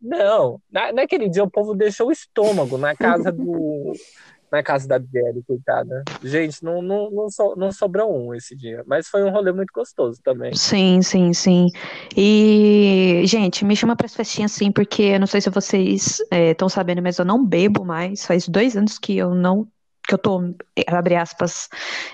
[0.00, 3.92] Não, na, naquele dia o povo deixou o estômago na casa do.
[4.50, 6.02] na casa da Biele, coitada.
[6.24, 8.82] Gente, não, não, não, so- não sobrou um esse dia.
[8.86, 10.52] Mas foi um rolê muito gostoso também.
[10.54, 11.68] Sim, sim, sim.
[12.16, 16.68] E, gente, me chama para as festinhas sim, porque eu não sei se vocês estão
[16.68, 18.26] sabendo, mas eu não bebo mais.
[18.26, 19.68] Faz dois anos que eu não,
[20.08, 20.40] que eu tô,
[20.88, 21.68] abre aspas,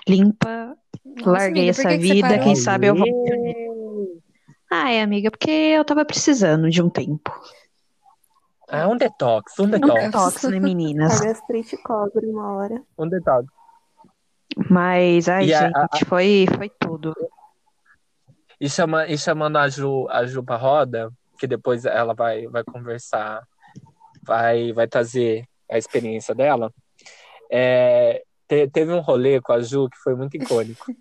[0.07, 0.77] limpa.
[1.05, 2.41] Nossa, Larguei amiga, essa que que vida, parou?
[2.45, 3.07] quem sabe eu vou.
[4.71, 7.33] Ai, amiga, porque eu tava precisando de um tempo.
[8.69, 11.21] É um detox, um Um detox, detox, né, meninas?
[11.21, 12.83] A gastrite cobre uma hora.
[12.99, 13.47] um detox.
[14.71, 17.15] Mas, ai, E a- gente, foi, foi tudo.
[18.61, 22.65] E, chama, e chamando a Ju, a Ju pra roda, que depois ela vai, vai
[22.65, 23.43] conversar,
[24.23, 26.73] vai, vai trazer a experiência dela.
[27.51, 30.85] É, te- teve um rolê com a Ju que foi muito icônico.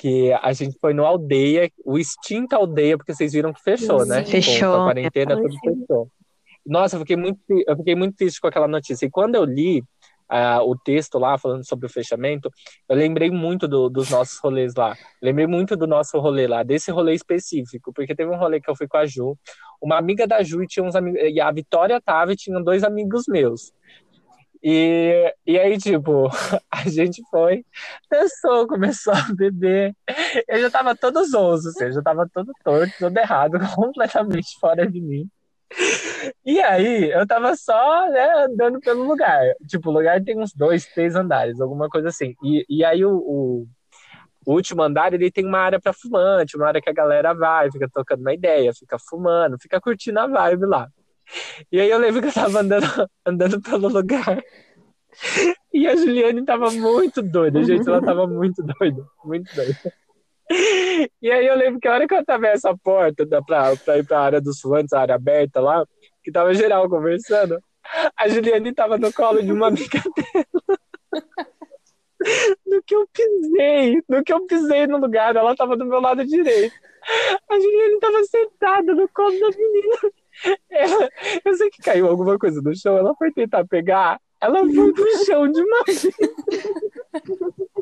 [0.00, 4.24] Que a gente foi no aldeia, o extinto aldeia, porque vocês viram que fechou, né?
[4.24, 4.30] Sim.
[4.30, 4.72] Fechou.
[4.76, 6.08] Com a quarentena, tudo fechou.
[6.68, 9.06] Nossa, eu fiquei muito, eu fiquei muito triste com aquela notícia.
[9.06, 9.82] E quando eu li
[10.28, 12.50] ah, o texto lá falando sobre o fechamento,
[12.88, 14.94] eu lembrei muito do- dos nossos rolês lá.
[15.22, 18.76] Lembrei muito do nosso rolê lá, desse rolê específico, porque teve um rolê que eu
[18.76, 19.36] fui com a Ju,
[19.80, 22.84] uma amiga da Ju e tinha uns amigos, e a Vitória tava e tinha dois
[22.84, 23.72] amigos meus.
[24.62, 26.28] E, e aí, tipo,
[26.70, 27.64] a gente foi,
[28.10, 29.94] dançou, começou a beber.
[30.48, 34.86] Eu já tava todo zonzo, assim, eu já tava todo torto, todo errado, completamente fora
[34.90, 35.28] de mim.
[36.44, 39.40] E aí, eu tava só, né, andando pelo lugar.
[39.66, 42.34] Tipo, o lugar tem uns dois, três andares, alguma coisa assim.
[42.42, 43.66] E, e aí, o, o,
[44.46, 47.88] último andar, ele tem uma área pra fumante, uma área que a galera vai, fica
[47.92, 50.88] tocando uma ideia, fica fumando, fica curtindo a vibe lá.
[51.70, 52.86] E aí, eu lembro que eu tava andando,
[53.26, 54.42] andando pelo lugar.
[55.72, 59.76] E a Juliane tava muito doida, gente, ela tava muito doida, muito doida.
[61.22, 63.98] E aí eu lembro que a hora que eu atravessa essa porta da, pra, pra
[63.98, 65.84] ir pra área dos fumantes, a área aberta lá,
[66.22, 67.58] que tava geral conversando,
[68.16, 70.78] a Juliane tava no colo de uma amiga dela.
[72.66, 76.24] No que eu pisei, no que eu pisei no lugar, ela tava do meu lado
[76.24, 76.74] direito.
[77.48, 79.96] A Juliane tava sentada no colo da menina.
[80.70, 81.10] Ela-
[81.44, 85.24] eu sei que caiu alguma coisa no chão, ela foi tentar pegar, ela foi pro
[85.24, 85.78] chão de uma.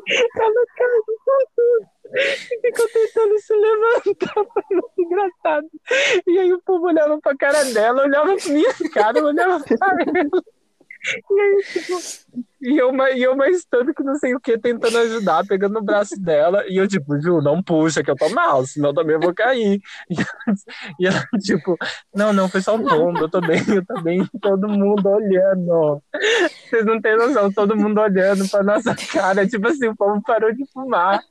[0.09, 1.96] Ela caiu com tudo.
[2.61, 5.67] Ficou tentando se levantar, foi muito engraçado.
[6.27, 10.43] E aí o povo olhava pra cara dela, olhava pra minha cara, olhava pra ela.
[11.31, 11.99] E aí, tipo,
[12.61, 15.81] e eu, e eu mais tanto que não sei o que, tentando ajudar, pegando no
[15.83, 16.63] braço dela.
[16.67, 19.79] E eu, tipo, Ju, não puxa, que eu tô mal, senão também eu vou cair.
[20.99, 21.77] E ela, e ela, tipo,
[22.15, 24.25] não, não, foi só um tombo, eu tô bem, eu tô bem.
[24.41, 26.01] Todo mundo olhando.
[26.69, 29.47] Vocês não têm noção, todo mundo olhando pra nossa cara.
[29.47, 31.21] Tipo assim, o povo parou de fumar,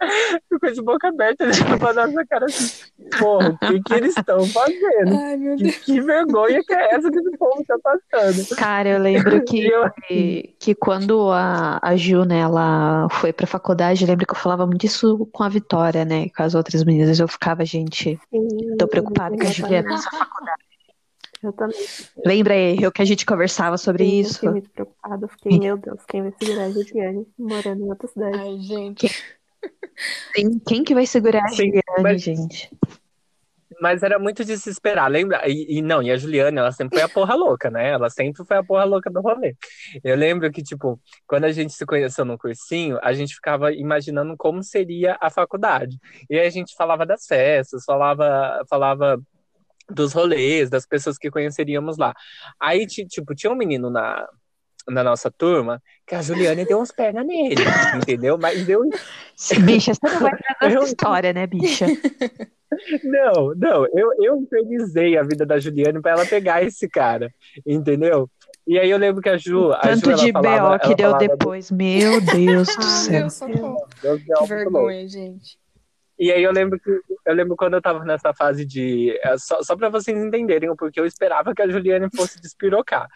[0.52, 2.86] ficou de boca aberta olhando pra nossa cara assim.
[3.18, 5.18] Porra, o que que eles estão fazendo?
[5.18, 5.76] Ai, meu Que, Deus.
[5.76, 8.56] que vergonha que é essa que esse povo tá passando?
[8.56, 9.90] Cara, eu lembro que, eu,
[10.58, 14.66] que quando a, a Ju, né, ela foi pra faculdade, eu lembro que eu falava
[14.66, 17.18] muito isso com a Vitória, né, com as outras meninas.
[17.18, 20.62] Eu ficava, gente, Sim, tô preocupada com a Juliana nessa faculdade.
[21.42, 21.76] Eu também.
[22.24, 24.35] Lembra aí eu que a gente conversava sobre Sim, eu isso?
[24.35, 25.24] fiquei muito preocupada.
[25.24, 28.38] Eu fiquei, meu Deus, quem vai segurar a Juliane morando em outra cidade?
[28.38, 29.24] Ai, gente.
[30.35, 32.70] Quem, quem que vai segurar a Juliane, mas- gente?
[33.80, 35.42] Mas era muito de se esperar, lembra?
[35.48, 37.90] E, e não, e a Juliana, ela sempre foi a porra louca, né?
[37.90, 39.54] Ela sempre foi a porra louca do rolê.
[40.02, 44.34] Eu lembro que, tipo, quando a gente se conheceu no cursinho, a gente ficava imaginando
[44.36, 45.98] como seria a faculdade.
[46.30, 49.20] E aí a gente falava das festas, falava, falava
[49.90, 52.14] dos rolês, das pessoas que conheceríamos lá.
[52.58, 54.26] Aí, ti- tipo, tinha um menino na,
[54.88, 57.56] na nossa turma que a Juliane deu uns pernas nele,
[57.94, 58.38] entendeu?
[58.38, 58.80] Mas deu
[59.64, 61.86] Bicha, você não vai trazer Eu- essa história, né, bicha?
[63.05, 67.33] Não, não, eu, eu infernizei a vida da Juliane pra ela pegar esse cara,
[67.66, 68.29] entendeu?
[68.66, 71.11] E aí eu lembro que a Ju, a Tanto Ju, de falava, BO que deu
[71.11, 71.70] falava do- depois.
[71.70, 73.29] Meu Deus do céu.
[74.02, 75.57] Deus, Que vergonha, gente.
[76.18, 76.90] E aí eu lembro que
[77.26, 80.74] eu lembro quando eu tava nessa fase de é, só, só para vocês entenderem o
[80.74, 83.07] porquê eu esperava que a Juliane fosse despirocar.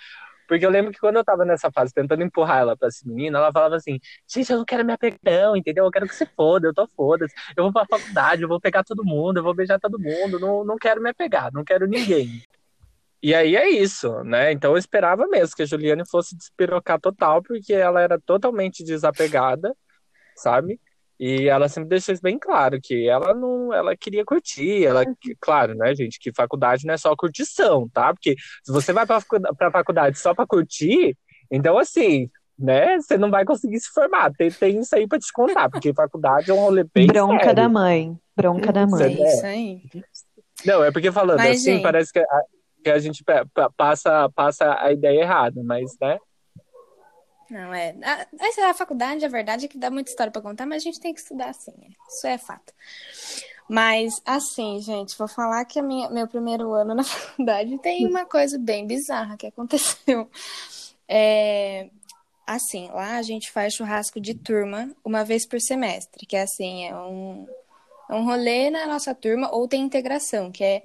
[0.50, 3.38] Porque eu lembro que quando eu tava nessa fase tentando empurrar ela pra essa menina,
[3.38, 5.84] ela falava assim: gente, eu não quero me apegar, não, entendeu?
[5.84, 7.24] Eu quero que você foda, eu tô foda.
[7.56, 10.64] Eu vou pra faculdade, eu vou pegar todo mundo, eu vou beijar todo mundo, não,
[10.64, 12.42] não quero me apegar, não quero ninguém.
[13.22, 14.50] E aí é isso, né?
[14.50, 19.72] Então eu esperava mesmo que a Juliane fosse despirocar total, porque ela era totalmente desapegada,
[20.34, 20.80] sabe?
[21.22, 25.36] E ela sempre deixou isso bem claro, que ela não, ela queria curtir, ela, que-
[25.38, 28.14] claro, né, gente, que faculdade não é só curtição, tá?
[28.14, 29.20] Porque se você vai pra,
[29.54, 31.14] pra faculdade só pra curtir,
[31.50, 34.32] então assim, né, você não vai conseguir se formar.
[34.32, 37.54] Tem, tem isso aí pra te contar, porque faculdade é um rolê bem Bronca sério.
[37.54, 38.18] da mãe.
[38.34, 39.12] Bronca da mãe.
[39.22, 39.82] isso aí.
[40.64, 42.40] Não, é porque falando Mas, assim, gente- parece que a,
[42.82, 46.18] que a gente pa- pa- passa, passa a ideia errada, mas, né?
[47.50, 47.94] Não, é.
[48.02, 51.00] A, a faculdade, a verdade é que dá muita história pra contar, mas a gente
[51.00, 51.72] tem que estudar assim.
[52.08, 52.72] Isso é fato.
[53.68, 58.58] Mas, assim, gente, vou falar que minha, meu primeiro ano na faculdade tem uma coisa
[58.58, 60.28] bem bizarra que aconteceu.
[61.12, 61.90] É,
[62.46, 66.86] assim, lá a gente faz churrasco de turma uma vez por semestre, que é assim,
[66.86, 67.48] é um,
[68.10, 70.82] É um rolê na nossa turma, ou tem integração, que é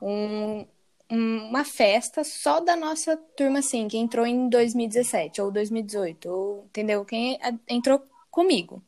[0.00, 0.66] um-
[1.10, 7.04] uma festa só da nossa turma, assim, que entrou em 2017 ou 2018, ou, entendeu?
[7.04, 8.82] Quem a- entrou comigo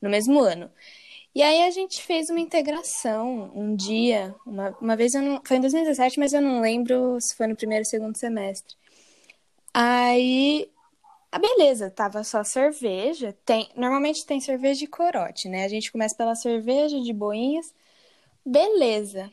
[0.00, 0.70] no mesmo ano.
[1.34, 5.40] E aí a gente fez uma integração um dia, uma, uma vez eu não.
[5.44, 8.76] Foi em 2017, mas eu não lembro se foi no primeiro ou segundo semestre.
[9.74, 10.68] Aí.
[11.32, 13.36] Ah, beleza, tava só cerveja.
[13.44, 15.64] Tem, normalmente tem cerveja de corote, né?
[15.64, 17.74] A gente começa pela cerveja de boinhas.
[18.46, 19.30] Beleza.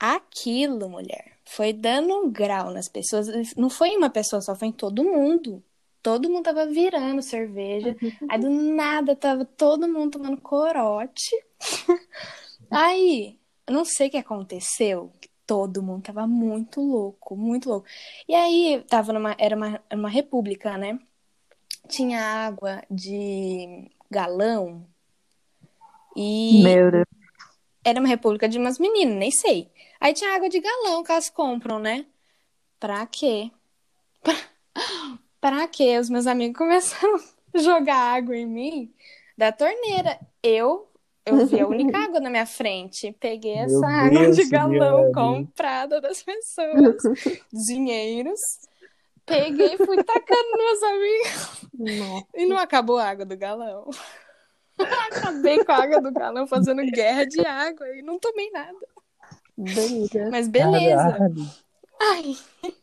[0.00, 3.28] Aquilo, mulher, foi dando um grau nas pessoas.
[3.56, 5.62] Não foi em uma pessoa só, foi em todo mundo.
[6.02, 7.94] Todo mundo tava virando cerveja.
[8.28, 11.30] Aí do nada tava todo mundo tomando corote.
[12.70, 13.38] Aí,
[13.70, 15.12] não sei o que aconteceu.
[15.46, 17.86] Todo mundo tava muito louco, muito louco.
[18.26, 20.98] E aí, tava numa, era uma, era uma república, né?
[21.88, 24.86] Tinha água de galão.
[26.16, 27.04] E Meu Deus.
[27.84, 29.71] era uma república de umas meninas, nem sei.
[30.02, 32.04] Aí tinha água de galão que elas compram, né?
[32.80, 33.52] Pra quê?
[34.20, 34.34] Pra,
[35.40, 35.96] pra quê?
[35.96, 37.20] Os meus amigos começaram
[37.54, 38.92] a jogar água em mim
[39.38, 40.18] da torneira.
[40.42, 40.90] Eu,
[41.24, 43.12] eu vi a única água na minha frente.
[43.20, 45.14] Peguei Meu essa água Deus, de galão Juliane.
[45.14, 46.96] comprada das pessoas,
[47.52, 48.40] dinheiros.
[49.24, 51.68] Peguei e fui tacando nos meus amigos.
[51.78, 52.26] Nossa.
[52.34, 53.88] E não acabou a água do galão.
[54.76, 58.76] Acabei com a água do galão fazendo guerra de água e não tomei nada.
[59.56, 60.28] Delícia.
[60.30, 61.12] Mas beleza.
[61.12, 61.50] Caralho.
[62.00, 62.36] Ai.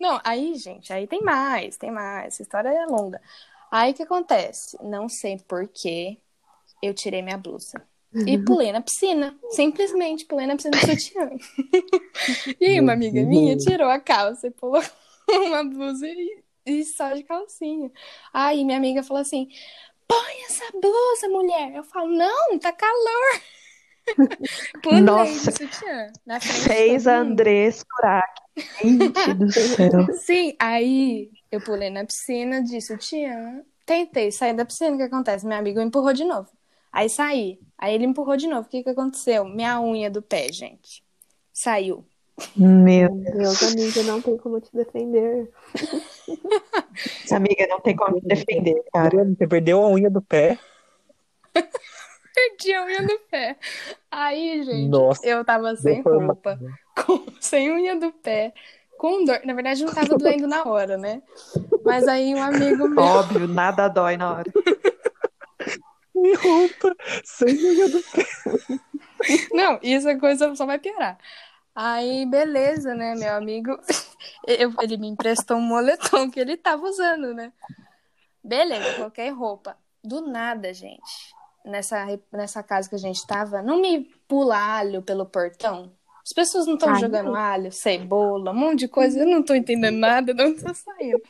[0.00, 2.34] Não, aí, gente, aí tem mais, tem mais.
[2.34, 3.20] Essa história é longa.
[3.70, 4.76] Aí o que acontece?
[4.82, 6.18] Não sei por que
[6.82, 7.82] eu tirei minha blusa.
[8.26, 9.36] E pulei na piscina.
[9.50, 11.30] Simplesmente pulei na piscina do sutiã.
[12.60, 14.82] E aí, uma amiga minha tirou a calça e pulou
[15.28, 17.90] uma blusa e, e só de calcinha.
[18.32, 19.48] Aí minha amiga falou assim:
[20.06, 21.74] põe essa blusa, mulher.
[21.74, 23.40] Eu falo, não, tá calor.
[24.82, 25.50] Pulei Nossa.
[25.50, 26.12] no sutiã.
[26.40, 27.32] Fez a mundo.
[27.32, 28.40] Andrés Kurak.
[28.82, 30.14] Gente do céu.
[30.20, 33.62] Sim, aí eu pulei na piscina de sutiã.
[33.86, 35.46] Tentei sair da piscina, o que acontece?
[35.46, 36.48] Meu amigo empurrou de novo.
[36.92, 37.58] Aí saí.
[37.76, 38.66] Aí ele empurrou de novo.
[38.66, 39.44] O que que aconteceu?
[39.44, 41.02] Minha unha do pé, gente.
[41.52, 42.04] Saiu.
[42.56, 45.50] Meu Deus, amiga, não tem como te defender.
[46.24, 49.24] Deus, amiga, não tem como te defender, cara.
[49.24, 50.58] Você perdeu a unha do pé?
[52.34, 53.56] Perdi a unha do pé.
[54.10, 56.58] Aí, gente, Nossa, eu tava sem roupa,
[57.06, 58.52] com- sem unha do pé,
[58.98, 59.40] com dor.
[59.44, 61.22] Na verdade, não tava doendo na hora, né?
[61.84, 62.98] Mas aí um amigo meu.
[63.04, 64.52] Óbvio, nada dói na hora.
[66.14, 66.94] Me roupa
[67.24, 68.26] sem unha do pé.
[69.52, 71.18] Não, isso a coisa só vai piorar.
[71.74, 73.14] Aí, beleza, né?
[73.14, 73.76] Meu amigo,
[74.46, 77.52] eu- ele me emprestou um moletom que ele tava usando, né?
[78.42, 79.76] Beleza, coloquei roupa.
[80.02, 85.26] Do nada, gente, nessa, nessa casa que a gente tava, não me pula alho pelo
[85.26, 85.92] portão.
[86.24, 87.36] As pessoas não estão jogando não.
[87.36, 89.20] alho, cebola, um monte de coisa.
[89.20, 91.22] Eu não tô entendendo nada, não tá saindo.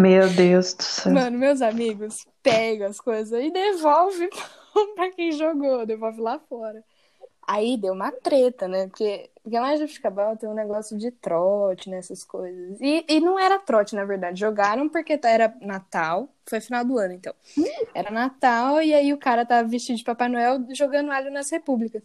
[0.00, 1.12] Meu Deus do céu.
[1.12, 4.28] Mano, meus amigos pegam as coisas e devolve
[4.94, 6.84] pra quem jogou, devolve lá fora.
[7.46, 8.86] Aí deu uma treta, né?
[8.86, 12.80] Porque, lá em Jabuticabal tem um negócio de trote nessas coisas.
[12.80, 14.40] E, e não era trote, na verdade.
[14.40, 16.28] Jogaram porque era Natal.
[16.46, 17.34] Foi final do ano, então.
[17.94, 22.02] Era Natal e aí o cara tava vestido de Papai Noel jogando alho nas repúblicas.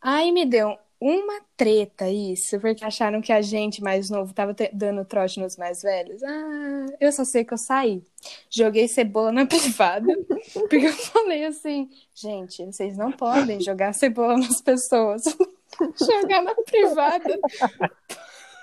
[0.00, 5.04] Aí me deu uma treta isso, porque acharam que a gente mais novo tava dando
[5.04, 6.22] trote nos mais velhos.
[6.22, 8.04] Ah, eu só sei que eu saí.
[8.48, 10.06] Joguei cebola na privada,
[10.54, 15.24] porque eu falei assim, gente, vocês não podem jogar cebola nas pessoas.
[15.98, 17.38] jogar na privada.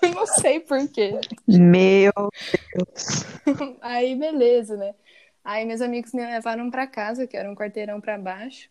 [0.15, 1.19] não sei por quê.
[1.45, 2.13] Meu
[2.73, 3.25] Deus.
[3.81, 4.95] Aí, beleza, né?
[5.43, 8.69] Aí meus amigos me levaram pra casa, que era um quarteirão pra baixo.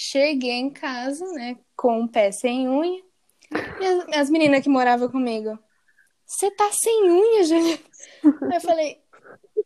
[0.00, 3.02] Cheguei em casa, né, com o pé sem unha.
[3.80, 5.58] E as, as meninas que moravam comigo,
[6.24, 7.80] você tá sem unha, Juliana?
[8.22, 9.02] Aí eu falei,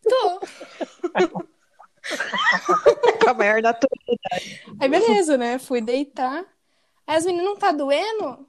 [0.03, 0.40] tô.
[3.21, 4.64] Com a maior naturalidade.
[4.81, 5.59] Aí beleza, né?
[5.59, 6.47] Fui deitar.
[7.07, 8.49] Aí as meninas, não tá doendo?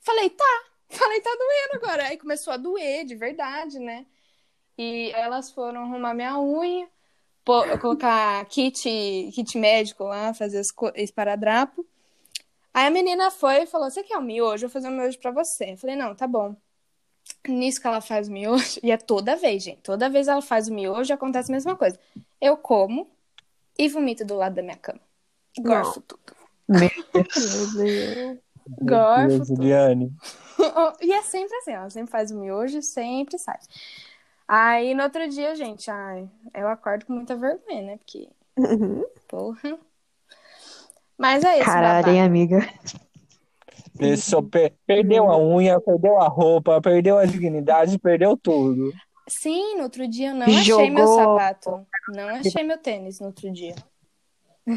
[0.00, 0.64] Falei, tá.
[0.90, 2.08] Falei, tá doendo agora.
[2.08, 4.04] Aí começou a doer, de verdade, né?
[4.76, 6.86] E elas foram arrumar minha unha,
[7.50, 8.80] pô- colocar kit,
[9.34, 11.84] kit médico lá, fazer co- esparadrapo.
[12.72, 14.64] Aí a menina foi e falou: Você quer um miojo?
[14.64, 15.72] Eu vou fazer um miojo pra você.
[15.72, 16.54] Eu falei: Não, tá bom.
[17.48, 19.80] Nisso que ela faz o miojo, e é toda vez, gente.
[19.82, 21.98] Toda vez ela faz o miojo, acontece a mesma coisa.
[22.40, 23.08] Eu como
[23.78, 25.00] e vomito do lado da minha cama.
[25.58, 26.20] Gorfo tudo.
[26.68, 26.90] Meu
[27.74, 28.38] Deus.
[28.80, 29.56] Gorfo Meu Deus, tudo.
[29.56, 30.12] Juliane.
[31.00, 33.58] E é sempre assim, ela sempre faz o miojo e sempre sai.
[34.52, 37.96] Aí no outro dia, gente, ai, eu acordo com muita vergonha, né?
[37.98, 39.04] Porque, Uhum.
[39.28, 39.78] porra.
[41.16, 42.58] Mas é isso, Caralho, hein, amiga?
[44.50, 48.92] Per- perdeu a unha, perdeu a roupa, perdeu a dignidade, perdeu tudo.
[49.28, 51.86] Sim, no outro dia eu não achei meu sapato.
[52.08, 53.76] Não achei meu tênis no outro dia.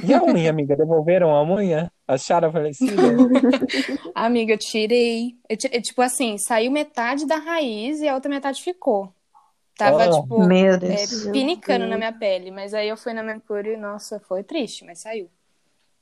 [0.03, 0.75] E a unha, amiga?
[0.75, 1.91] Devolveram a unha?
[2.07, 2.93] Acharam a falecida?
[4.13, 5.35] Amiga, eu tirei.
[5.49, 9.11] Eu tirei, Tipo assim, saiu metade da raiz e a outra metade ficou.
[9.77, 10.09] Tava, Ah.
[10.11, 12.51] tipo, Meu é, pinicando na minha pele.
[12.51, 15.29] Mas aí eu fui na manicure e, nossa, foi triste, mas saiu.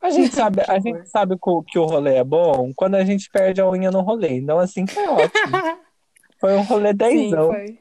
[0.02, 3.62] A gente sabe, a gente sabe que o rolê é bom quando a gente perde
[3.62, 4.30] a unha no rolê.
[4.38, 5.32] Então, assim, foi ótimo.
[6.40, 6.96] Foi um rolê Sim,
[7.30, 7.50] dezão.
[7.50, 7.66] foi.
[7.68, 7.80] Foi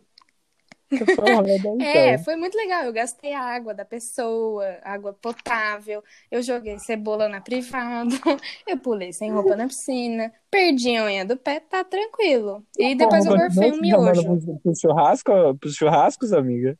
[0.90, 1.78] dezão.
[1.80, 2.84] É, foi muito legal.
[2.84, 6.02] Eu gastei a água da pessoa, água potável.
[6.30, 8.10] Eu joguei cebola na privada.
[8.66, 10.32] Eu pulei sem roupa na piscina.
[10.50, 12.64] Perdi a unha do pé, tá tranquilo.
[12.76, 14.58] E depois eu gorfei continua um miojo.
[14.62, 16.76] pro churrasco, pros churrascos, amiga?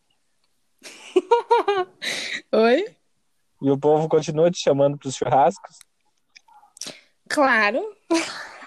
[2.53, 2.85] Oi?
[3.63, 5.77] E o povo continua te chamando pros churrascos?
[7.29, 7.81] Claro.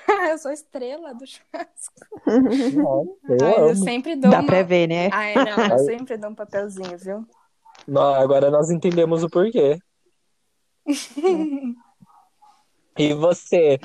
[0.32, 1.94] Eu sou estrela do churrasco.
[2.74, 4.46] Nossa, eu Ai, eu sempre dou Dá uma...
[4.46, 5.10] pra ver, né?
[5.12, 7.26] Ai, não, eu sempre dou um papelzinho, viu?
[7.88, 9.78] Não, agora nós entendemos o porquê.
[12.98, 13.80] E você?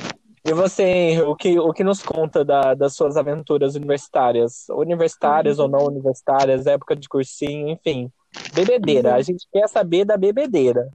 [0.44, 4.66] E você, Henry, o que, o que nos conta da- das suas aventuras universitárias?
[4.70, 8.10] Universitárias ou não universitárias, época de cursinho, enfim.
[8.54, 9.14] Bebedeira.
[9.14, 10.88] A gente quer saber da bebedeira.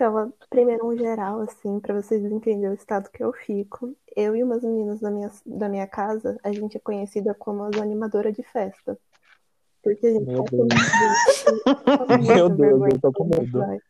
[0.00, 3.94] Então, primeiro um geral, assim, pra vocês entenderem o estado que eu fico.
[4.16, 7.76] Eu e umas meninas da minha, da minha casa, a gente é conhecida como as
[7.76, 8.98] animadoras de festa.
[9.82, 10.68] Porque a gente Meu passa Deus.
[10.72, 10.80] muito,
[12.26, 13.82] Meu Deus, eu tô com quando a gente medo.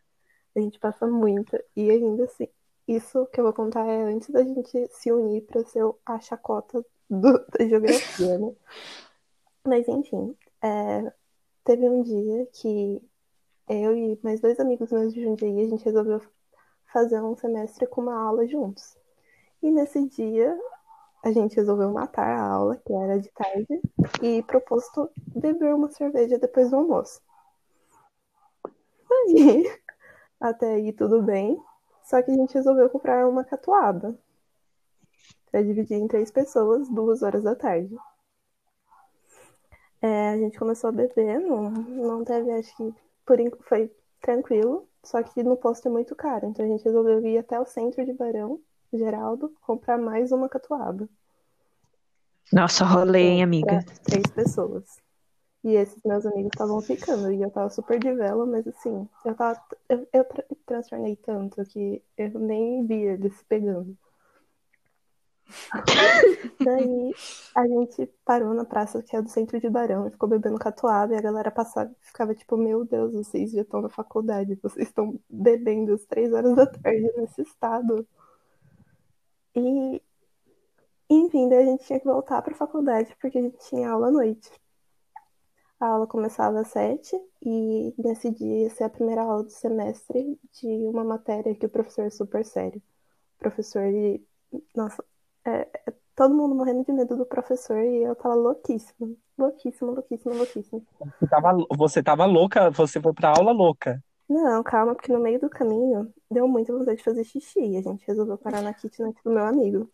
[0.57, 1.65] A gente passa muita.
[1.77, 2.49] E ainda assim,
[2.89, 6.85] isso que eu vou contar é antes da gente se unir pra ser a chacota
[7.09, 8.53] do- da geografia, né?
[9.65, 11.13] Mas enfim, é,
[11.63, 13.01] teve um dia que
[13.75, 16.21] eu e mais dois amigos meus de Jundiaí, a gente resolveu
[16.93, 18.97] fazer um semestre com uma aula juntos.
[19.63, 20.59] E nesse dia,
[21.23, 23.81] a gente resolveu matar a aula, que era de tarde,
[24.23, 27.21] e proposto beber uma cerveja depois do almoço.
[29.11, 29.65] Aí,
[30.41, 31.63] até aí tudo bem,
[32.03, 34.19] só que a gente resolveu comprar uma catuaba
[35.51, 37.97] para dividir em três pessoas, duas horas da tarde.
[40.03, 45.23] É, a gente começou a beber, não, não teve, acho que por foi tranquilo, só
[45.23, 48.13] que no posto é muito caro, então a gente resolveu ir até o centro de
[48.13, 48.61] Barão,
[48.93, 51.09] Geraldo, comprar mais uma catuaba.
[52.53, 53.79] Nossa, rolê, hein, amiga?
[53.79, 54.85] Pra três pessoas.
[55.65, 59.35] E esses meus amigos estavam ficando, e eu tava super de vela, mas assim, eu
[59.35, 59.63] tava.
[59.89, 63.97] Eu, eu tra- transtornei tanto que eu nem vi eles pegando.
[66.65, 67.15] Daí
[67.55, 71.15] a gente parou na praça que é do centro de Barão e ficou bebendo catuaba
[71.15, 74.89] e a galera passava e ficava tipo, meu Deus, vocês já estão na faculdade, vocês
[74.89, 78.07] estão bebendo às três horas da tarde nesse estado.
[79.55, 80.01] E
[81.11, 84.11] enfim, daí a gente tinha que voltar pra faculdade porque a gente tinha aula à
[84.13, 84.49] noite.
[85.81, 90.39] A aula começava às sete e nesse dia ia ser a primeira aula do semestre
[90.53, 92.81] de uma matéria que o professor é super sério.
[93.37, 94.25] O professor, ele.
[94.77, 95.03] Nossa,
[95.45, 95.69] é,
[96.15, 99.15] todo mundo morrendo de medo do professor e eu tava louquíssima.
[99.39, 100.83] Louquíssima, louquíssima, louquíssima.
[101.19, 104.03] Você tava, você tava louca, você foi pra aula louca.
[104.29, 107.83] Não, calma, porque no meio do caminho deu muita vontade de fazer xixi e a
[107.83, 109.91] gente resolveu parar na kitnet do meu amigo.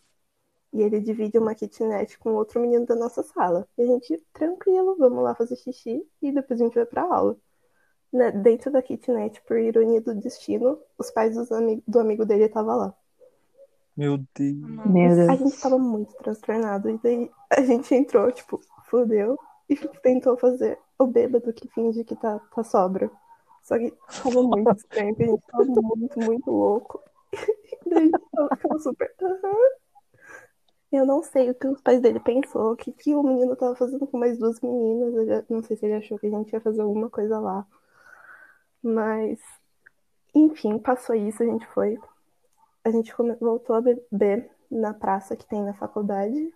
[0.72, 3.66] E ele divide uma kitnet com outro menino da nossa sala.
[3.78, 7.36] E a gente, tranquilo, vamos lá fazer xixi e depois a gente vai pra aula.
[8.12, 11.34] Né, Dentro da kitnet, por ironia do destino, os pais
[11.86, 12.94] do amigo dele estavam lá.
[13.96, 14.56] Meu Deus.
[14.84, 15.38] Meu A Deus.
[15.38, 16.90] gente tava muito transtornado.
[16.90, 19.38] E daí a gente entrou, tipo, fudeu.
[19.68, 23.10] E tentou fazer o bêbado que finge que tá, tá sobra.
[23.62, 25.64] Só que tava muito estranho, porque a gente tava
[25.96, 27.02] muito, muito louco.
[27.86, 29.14] E daí a gente tava ficando super.
[30.90, 33.76] Eu não sei o que os pais dele pensou, o que, que o menino tava
[33.76, 35.14] fazendo com mais duas meninas.
[35.14, 37.64] Eu já- não sei se ele achou que a gente ia fazer alguma coisa lá.
[38.82, 39.38] Mas,
[40.34, 41.98] enfim, passou isso, a gente foi
[42.86, 46.52] a gente voltou a beber na praça que tem na faculdade.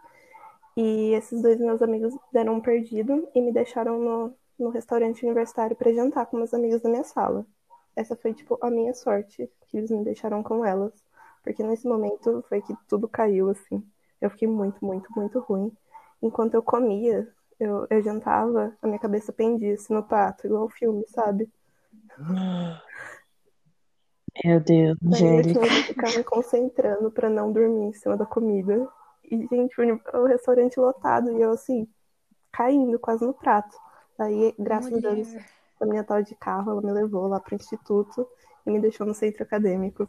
[0.77, 5.75] E esses dois meus amigos deram um perdido e me deixaram no, no restaurante universitário
[5.75, 7.45] para jantar com meus amigos da minha sala.
[7.97, 10.93] Essa foi, tipo, a minha sorte, que eles me deixaram com elas.
[11.43, 13.85] Porque nesse momento foi que tudo caiu, assim.
[14.21, 15.73] Eu fiquei muito, muito, muito ruim.
[16.23, 17.27] Enquanto eu comia,
[17.59, 21.51] eu, eu jantava, a minha cabeça pendia assim no prato, igual o filme, sabe?
[24.45, 25.45] Meu Deus, Daí eu Angélica.
[25.45, 28.89] tinha que ficar me concentrando pra não dormir em cima da comida.
[29.25, 31.87] E, gente, o o restaurante lotado e eu, assim,
[32.53, 33.77] caindo quase no prato.
[34.19, 35.37] Daí, graças a Deus,
[35.81, 38.29] a minha tal de carro, ela me levou lá pro instituto
[38.67, 40.09] e me deixou no centro acadêmico.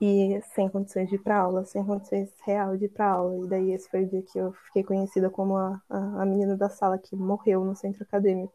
[0.00, 3.44] e sem condições de ir pra aula, sem condições real de ir pra aula.
[3.44, 6.56] E daí esse foi o dia que eu fiquei conhecida como a, a, a menina
[6.56, 8.52] da sala que morreu no centro acadêmico.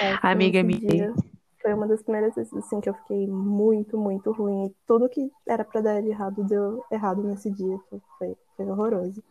[0.00, 1.14] É, Amiga minha.
[1.60, 4.66] Foi uma das primeiras vezes assim, que eu fiquei muito, muito ruim.
[4.66, 7.78] E tudo que era pra dar de errado deu errado nesse dia.
[7.88, 9.22] Foi, foi, foi horroroso.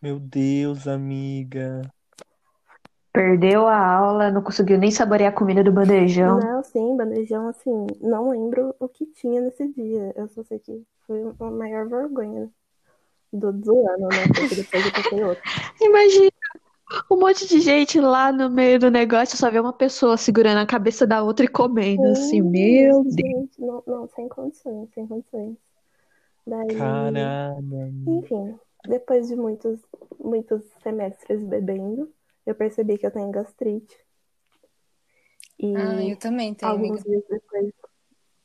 [0.00, 1.82] Meu Deus, amiga.
[3.12, 6.38] Perdeu a aula, não conseguiu nem saborear a comida do bandejão.
[6.38, 10.12] Não, sim, bandejão, assim, não lembro o que tinha nesse dia.
[10.16, 12.50] Eu só sei que foi a maior vergonha
[13.32, 14.26] do, do ano, né?
[14.34, 15.42] Porque depois eu passei outro.
[15.80, 16.30] Imagina
[17.10, 20.66] um monte de gente lá no meio do negócio, só vê uma pessoa segurando a
[20.66, 23.14] cabeça da outra e comendo, assim, meu Deus.
[23.14, 25.56] Gente, não, não, sem condições, sem condições.
[26.46, 27.62] Daí, Caramba.
[28.06, 28.58] enfim,
[28.88, 29.78] depois de muitos,
[30.18, 32.10] muitos semestres bebendo,
[32.44, 33.96] eu percebi que eu tenho gastrite.
[35.58, 37.08] E Ah, eu também tenho, alguns amiga.
[37.08, 37.72] dias depois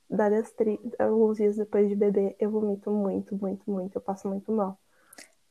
[0.10, 3.96] da gastrite, alguns dias depois de beber, eu vomito muito, muito, muito.
[3.96, 4.80] Eu passo muito mal.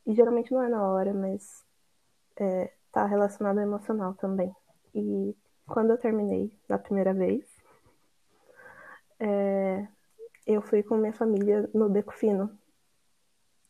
[0.06, 1.64] E geralmente não é na hora, mas
[2.36, 4.54] é, tá relacionado ao emocional também.
[4.94, 5.34] E
[5.66, 7.44] quando eu terminei da primeira vez,
[9.18, 9.86] é,
[10.46, 12.50] eu fui com minha família no Beco Fino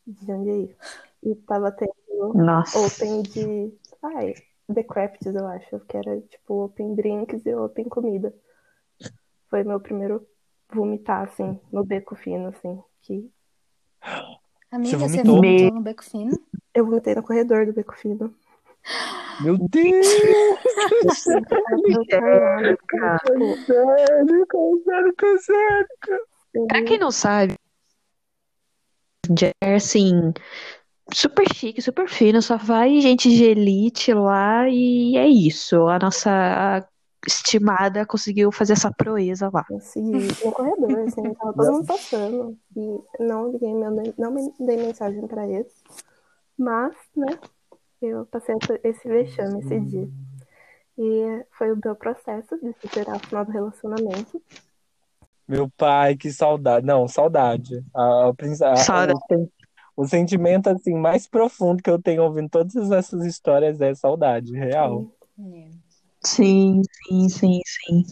[0.05, 0.75] de Jundiaí.
[1.23, 2.77] E tava tendo Nossa.
[2.77, 3.73] open de.
[4.03, 4.35] Ai,
[4.71, 5.79] The Crafts, eu acho.
[5.81, 8.33] Que era tipo open drinks e open comida.
[9.49, 10.27] Foi meu primeiro
[10.69, 12.81] vomitar, assim, no beco fino, assim.
[13.01, 13.31] Que
[14.71, 15.35] Amiga, você vomitou?
[15.35, 16.39] vomitou no beco fino?
[16.73, 18.33] eu vomitei no corredor do beco fino.
[19.41, 20.07] Meu Deus!
[26.67, 27.55] Pra quem não sabe,
[29.37, 30.33] Jer, assim,
[31.13, 35.87] super chique, super fino, só vai gente de elite lá e é isso.
[35.87, 36.87] A nossa
[37.25, 39.63] estimada conseguiu fazer essa proeza lá.
[39.65, 42.57] consegui no corredor, assim, tava todo mundo passando.
[42.75, 45.73] E não liguei meu, não me dei mensagem pra eles.
[46.57, 47.37] Mas, né,
[48.01, 50.09] eu passei esse vexame esse dia.
[50.97, 54.41] E foi o meu processo de superar o final do relacionamento.
[55.47, 56.85] Meu pai, que saudade.
[56.85, 57.83] Não, saudade.
[57.93, 59.19] A, a, Saudade.
[59.95, 64.53] o, o sentimento assim mais profundo que eu tenho ouvindo todas essas histórias é saudade,
[64.53, 65.11] real.
[65.39, 65.84] É.
[66.25, 68.03] Sim, sim, sim, sim.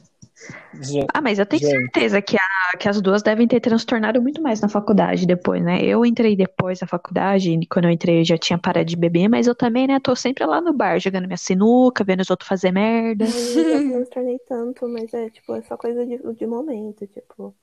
[0.73, 1.93] Gente, Ah, mas eu tenho Gente.
[1.93, 5.83] certeza que, a- que as duas devem ter transtornado muito mais na faculdade depois, né?
[5.83, 9.27] Eu entrei depois da faculdade, e quando eu entrei eu já tinha parado de beber,
[9.29, 12.47] mas eu também, né, tô sempre lá no bar, jogando minha sinuca, vendo os outros
[12.47, 13.25] fazer merda.
[13.69, 17.55] Eu não me tornei tanto, mas é tipo, é só coisa de, de momento, tipo,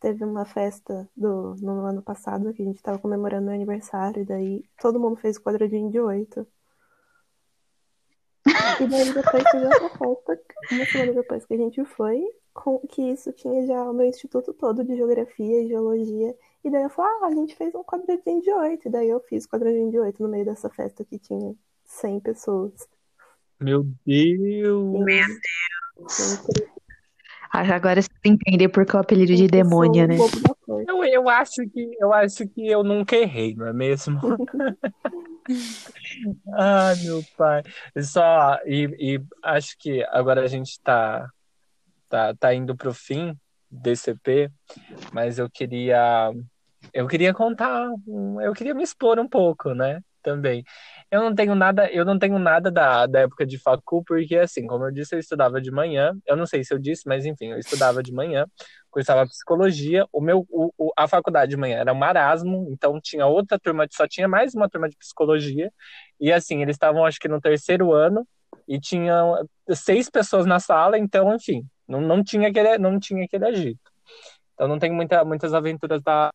[0.00, 4.26] teve uma festa do, no ano passado que a gente tava comemorando meu aniversário, e
[4.26, 6.46] daí todo mundo fez o quadradinho de oito.
[8.80, 10.40] E daí depois teve outra festa,
[10.72, 12.20] uma semana depois que a gente foi,
[12.52, 16.34] com, que isso tinha já o meu instituto todo de geografia e geologia.
[16.64, 18.88] E daí eu falei, ah, a gente fez um quadradinho de oito.
[18.88, 22.88] E daí eu fiz quadradinho de oito no meio dessa festa que tinha 100 pessoas.
[23.60, 25.04] meu Deus!
[26.08, 26.68] Sempre
[27.52, 30.16] Ah, Agora você entender por que o apelido de demônia, né?
[30.16, 30.90] bobo corte.
[30.90, 34.20] Eu, eu acho que eu acho que eu nunca errei, não é mesmo?
[36.54, 37.62] Ah, meu pai.
[38.00, 41.28] Só e, e acho que agora a gente tá
[42.08, 43.36] tá, tá indo pro fim
[43.68, 44.50] desse EP,
[45.12, 46.30] mas eu queria
[46.92, 47.88] eu queria contar,
[48.40, 50.00] eu queria me expor um pouco, né?
[50.22, 50.64] Também.
[51.12, 54.66] Eu não tenho nada, eu não tenho nada da, da época de facul, porque assim,
[54.66, 56.14] como eu disse, eu estudava de manhã.
[56.26, 58.46] Eu não sei se eu disse, mas enfim, eu estudava de manhã,
[58.90, 60.06] cursava psicologia.
[60.10, 63.86] O meu, o, o- a faculdade de manhã era um marasmo, então tinha outra turma,
[63.92, 65.70] só tinha mais uma turma de psicologia.
[66.18, 68.26] E assim, eles estavam acho que no terceiro ano
[68.66, 73.44] e tinham seis pessoas na sala, então, enfim, não, não tinha aquele, não tinha aquele
[73.46, 73.80] agito.
[74.54, 76.30] Então não tenho muita, muitas aventuras da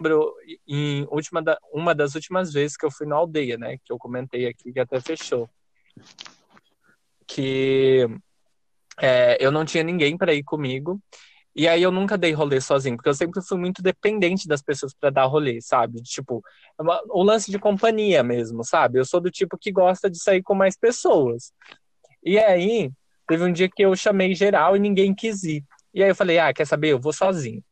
[0.00, 0.34] lembro
[0.66, 3.76] em última da, uma das últimas vezes que eu fui na aldeia, né?
[3.84, 5.48] Que eu comentei aqui que até fechou.
[7.26, 8.06] Que
[8.98, 11.00] é, eu não tinha ninguém para ir comigo.
[11.54, 14.94] E aí eu nunca dei rolê sozinho, porque eu sempre fui muito dependente das pessoas
[14.94, 16.00] para dar rolê, sabe?
[16.02, 16.42] Tipo,
[16.80, 18.98] é o lance de companhia mesmo, sabe?
[18.98, 21.52] Eu sou do tipo que gosta de sair com mais pessoas.
[22.22, 22.90] E aí,
[23.26, 25.64] teve um dia que eu chamei geral e ninguém quis ir.
[25.92, 26.90] E aí eu falei, ah, quer saber?
[26.90, 27.62] Eu vou sozinho.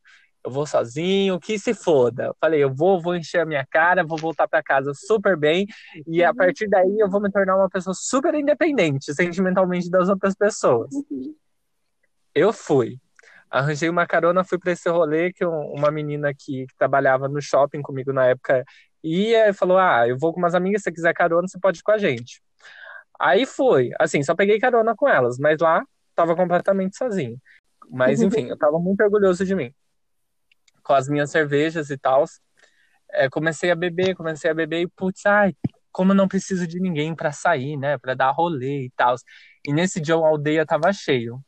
[0.43, 2.25] Eu vou sozinho, que se foda.
[2.27, 5.65] Eu falei, eu vou, vou encher a minha cara, vou voltar para casa super bem,
[6.07, 10.33] e a partir daí eu vou me tornar uma pessoa super independente, sentimentalmente das outras
[10.35, 10.89] pessoas.
[12.33, 12.97] Eu fui.
[13.49, 17.41] Arranjei uma carona, fui para esse rolê que um- uma menina que, que trabalhava no
[17.41, 18.63] shopping comigo na época
[19.03, 21.79] ia e falou: Ah, eu vou com umas amigas, se você quiser carona, você pode
[21.79, 22.41] ir com a gente.
[23.19, 25.83] Aí fui, assim, só peguei carona com elas, mas lá
[26.15, 27.37] tava completamente sozinho.
[27.89, 29.73] Mas enfim, eu tava muito orgulhoso de mim.
[30.89, 32.25] Com as minhas cervejas e tal.
[33.11, 35.53] É, comecei a beber, comecei a beber e, putz, ai,
[35.91, 37.95] como eu não preciso de ninguém para sair, né?
[37.99, 39.13] Para dar rolê e tal.
[39.63, 41.39] E nesse dia a aldeia tava cheio.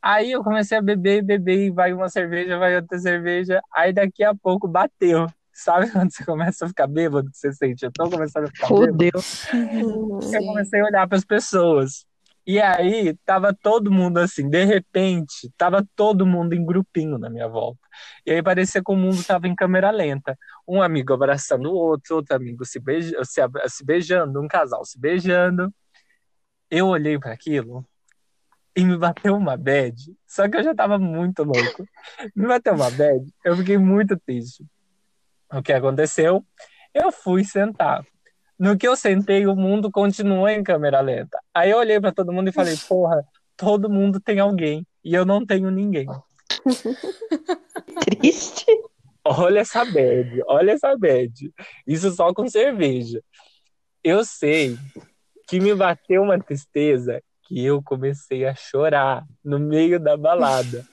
[0.00, 3.60] Aí eu comecei a beber, beber, e vai uma cerveja, vai outra cerveja.
[3.70, 5.26] Aí daqui a pouco bateu.
[5.52, 7.84] Sabe quando você começa a ficar bêbado, que você sente?
[7.84, 8.94] Eu tô começando a ficar Fudeu.
[8.94, 9.22] bêbado.
[9.52, 10.18] Uhum.
[10.32, 12.06] Eu comecei a olhar para as pessoas.
[12.46, 17.48] E aí tava todo mundo assim, de repente, tava todo mundo em grupinho na minha
[17.48, 17.80] volta.
[18.26, 20.38] E aí parecia que o mundo tava em câmera lenta.
[20.68, 24.98] Um amigo abraçando o outro, outro amigo se, beija, se, se beijando, um casal se
[25.00, 25.72] beijando.
[26.70, 27.86] Eu olhei para aquilo
[28.76, 29.96] e me bateu uma bad.
[30.26, 31.86] Só que eu já tava muito louco.
[32.36, 34.64] Me bateu uma bad, eu fiquei muito triste.
[35.52, 36.44] O que aconteceu?
[36.92, 38.04] Eu fui sentar.
[38.58, 41.38] No que eu sentei, o mundo continuou em câmera lenta.
[41.52, 43.26] Aí eu olhei pra todo mundo e falei: porra,
[43.56, 46.06] todo mundo tem alguém e eu não tenho ninguém.
[48.20, 48.66] Triste.
[49.24, 51.52] Olha essa bad, olha essa bad.
[51.86, 53.22] Isso só com cerveja.
[54.02, 54.76] Eu sei
[55.48, 60.84] que me bateu uma tristeza que eu comecei a chorar no meio da balada.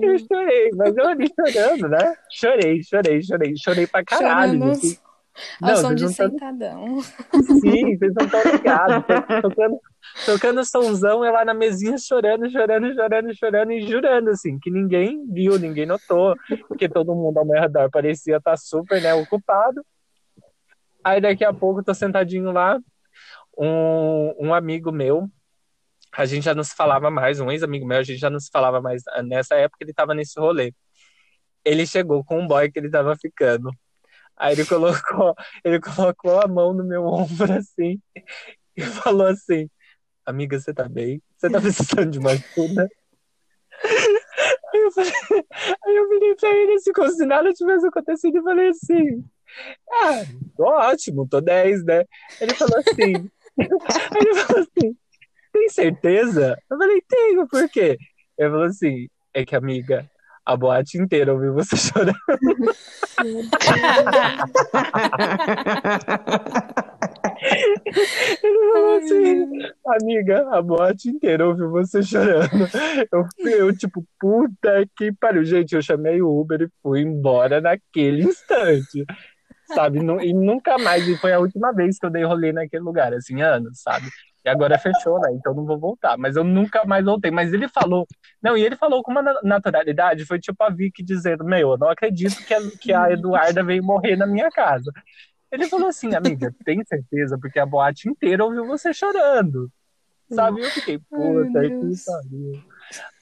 [0.00, 2.14] Eu chorei, mas eu ali chorando, né?
[2.30, 4.74] Chorei, chorei, chorei, chorei pra caralho.
[4.74, 5.00] Gente.
[5.62, 7.02] Ao som de não tão- sentadão.
[7.60, 9.04] Sim, vocês não estão ligados.
[9.42, 9.80] Tocando,
[10.26, 15.26] tocando somzão, eu lá na mesinha chorando, chorando, chorando, chorando e jurando, assim, que ninguém
[15.32, 16.34] viu, ninguém notou,
[16.68, 19.84] porque todo mundo ao meu redor parecia estar super, né, ocupado.
[21.02, 22.78] Aí daqui a pouco eu tô sentadinho lá,
[23.58, 25.28] um, um amigo meu,
[26.16, 28.48] a gente já não se falava mais, um ex-amigo meu, a gente já não se
[28.50, 29.02] falava mais.
[29.24, 30.72] Nessa época ele tava nesse rolê.
[31.64, 33.70] Ele chegou com um boy que ele tava ficando.
[34.36, 38.00] Aí ele colocou, ele colocou a mão no meu ombro assim
[38.76, 39.68] e falou assim:
[40.26, 41.22] Amiga, você tá bem?
[41.36, 42.88] Você tá precisando de uma ajuda?
[44.72, 45.12] Aí eu, falei,
[45.86, 49.24] aí eu virei pra ele assim, como se nada tivesse acontecido e falei assim:
[49.90, 50.24] Ah,
[50.56, 52.04] tô ótimo, tô 10, né?
[52.40, 54.96] Ele falou assim: ele falou assim:
[55.52, 56.58] Tem certeza?
[56.70, 57.96] Eu falei: Tenho, por quê?
[58.36, 60.10] Ele falou assim: É que, amiga,
[60.44, 62.14] a boate inteira ouviu você chorando.
[68.42, 69.48] Ele falou assim,
[69.86, 72.68] amiga, a boate inteira ouviu você chorando.
[73.10, 75.44] Eu, eu, tipo, puta que pariu.
[75.44, 79.04] Gente, eu chamei o Uber e fui embora naquele instante.
[79.74, 79.98] Sabe?
[79.98, 81.08] E nunca mais.
[81.08, 84.06] E foi a última vez que eu dei rolê naquele lugar, assim, anos, sabe?
[84.44, 85.30] E agora fechou, né?
[85.32, 86.18] Então não vou voltar.
[86.18, 87.30] Mas eu nunca mais voltei.
[87.30, 88.06] Mas ele falou.
[88.42, 90.26] Não, e ele falou com uma na- naturalidade.
[90.26, 93.82] Foi tipo a Vicky dizendo: Meu, eu não acredito que a, que a Eduarda veio
[93.82, 94.92] morrer na minha casa.
[95.50, 97.38] Ele falou assim, amiga, tem certeza?
[97.40, 99.70] Porque a boate inteira ouviu você chorando.
[100.28, 100.60] Sabe?
[100.60, 102.60] Eu fiquei, puta Ai, que pariu.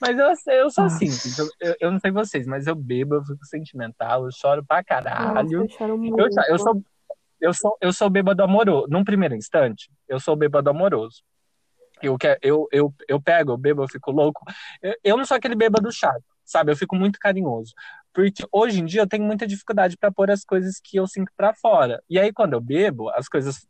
[0.01, 3.25] Mas eu, eu sou assim, eu, eu, eu não sei vocês, mas eu bebo, eu
[3.25, 5.63] fico sentimental, eu choro pra Nossa, caralho.
[5.63, 6.19] eu choro muito.
[6.19, 6.83] Eu, eu sou,
[7.43, 8.87] eu sou, eu sou bêbado amoroso.
[8.89, 11.23] Num primeiro instante, eu sou bêbado amoroso.
[12.01, 14.45] Eu, eu, eu, eu pego, eu bebo, eu fico louco.
[14.81, 16.71] Eu, eu não sou aquele bêbado chato, sabe?
[16.71, 17.73] Eu fico muito carinhoso.
[18.15, 21.33] Porque hoje em dia eu tenho muita dificuldade pra pôr as coisas que eu sinto
[21.37, 22.01] pra fora.
[22.09, 23.67] E aí, quando eu bebo, as coisas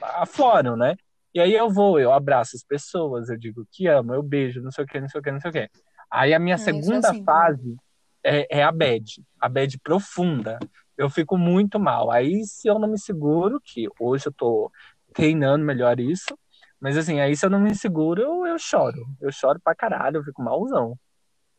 [0.00, 0.96] afloram, né?
[1.34, 4.70] E aí eu vou, eu abraço as pessoas, eu digo que amo, eu beijo, não
[4.70, 5.70] sei o que, não sei o que, não sei o que.
[6.10, 7.24] Aí a minha isso é segunda assim também.
[7.24, 7.76] fase
[8.24, 10.58] é, é a bad, a bad profunda.
[10.96, 12.10] Eu fico muito mal.
[12.10, 14.70] Aí se eu não me seguro, que hoje eu tô
[15.14, 16.38] treinando melhor isso,
[16.80, 19.06] mas assim, aí se eu não me seguro, eu, eu choro.
[19.20, 20.98] Eu choro pra caralho, eu fico malzão.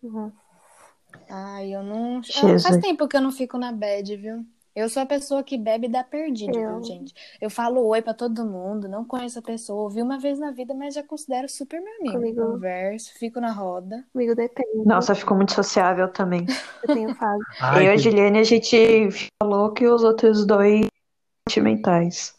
[0.02, 0.32] Uhum.
[1.30, 2.18] Ai, eu não.
[2.18, 2.64] Ah, Jesus.
[2.64, 4.46] Faz tempo que eu não fico na bad, viu?
[4.78, 7.12] Eu sou a pessoa que bebe e dá perdido, Eu- gente?
[7.42, 10.72] Eu falo oi pra todo mundo, não conheço a pessoa, ouvi uma vez na vida,
[10.76, 12.14] mas já considero super meu amigo.
[12.14, 14.06] Comigo- Converso, fico na roda.
[14.14, 14.86] Comigo depende.
[14.86, 16.46] Nossa, ficou muito sociável também.
[16.88, 17.44] Eu tenho fase.
[17.60, 19.10] Ai, eu e a que- Juliane, a gente
[19.42, 20.86] falou que os outros dois
[21.50, 22.36] sentimentais.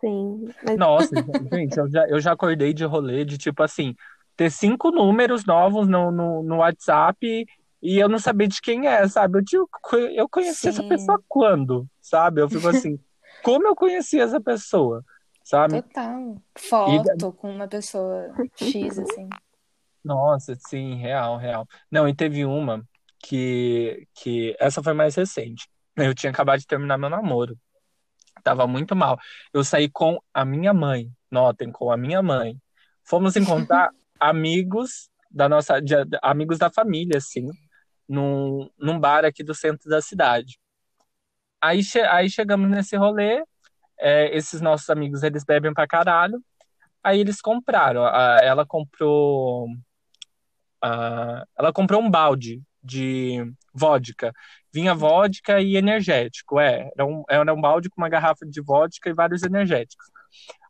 [0.00, 0.48] Sim.
[0.64, 1.10] Mas Nossa,
[1.52, 3.94] gente, eu já, eu já acordei de rolê de tipo assim,
[4.36, 7.46] ter cinco números novos no, no, no WhatsApp
[7.82, 9.38] e eu não saber de quem é, sabe?
[9.38, 9.62] Eu, tinha,
[10.14, 10.88] eu conheci essa Sim.
[10.88, 12.40] pessoa quando, sabe?
[12.40, 12.98] Eu fico assim,
[13.42, 15.04] como eu conheci essa pessoa,
[15.44, 15.82] sabe?
[15.82, 16.36] Total.
[16.56, 19.28] Foto com uma pessoa X, assim.
[20.04, 21.66] Nossa, sim, real, real.
[21.90, 22.84] Não, e teve uma
[23.18, 25.68] que, que essa foi mais recente.
[25.96, 27.58] Eu tinha acabado de terminar meu namoro.
[28.42, 29.18] Tava muito mal.
[29.52, 31.10] Eu saí com a minha mãe.
[31.30, 32.56] Notem, com a minha mãe.
[33.02, 37.48] Fomos encontrar amigos da nossa, de- amigos da família, assim,
[38.08, 40.58] num, num bar aqui do centro da cidade.
[41.60, 43.42] Aí, che- aí chegamos nesse rolê.
[44.00, 46.42] é, esses nossos amigos, eles bebem pra caralho.
[47.04, 48.04] Aí eles compraram.
[48.06, 49.68] a- Ela comprou.
[50.82, 53.44] a- Ela comprou um balde de
[53.74, 54.32] vodka.
[54.72, 56.60] Vinha vodka e energético.
[56.60, 60.06] É, era um, era um balde com uma garrafa de vodka e vários energéticos.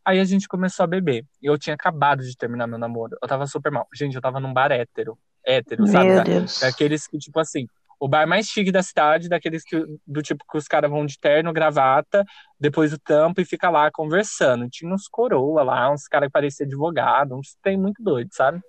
[0.04, 1.26] Aí a gente começou a beber.
[1.42, 3.16] E eu tinha acabado de terminar meu namoro.
[3.22, 3.88] Eu tava super mal.
[3.94, 5.18] Gente, eu tava num bar hétero.
[5.46, 6.06] Hétero, sabe?
[6.06, 6.58] Meu Da- Deus.
[6.60, 7.66] Daqueles que, tipo assim,
[7.98, 11.18] o bar mais chique da cidade, daqueles que, do tipo que os caras vão de
[11.18, 12.24] terno, gravata,
[12.60, 14.68] depois do tampo e fica lá conversando.
[14.68, 18.60] Tinha uns coroa lá, uns caras que pareciam advogado, uns tem muito doido, sabe?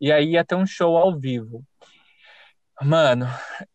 [0.00, 1.62] E aí ia ter um show ao vivo.
[2.82, 3.26] Mano,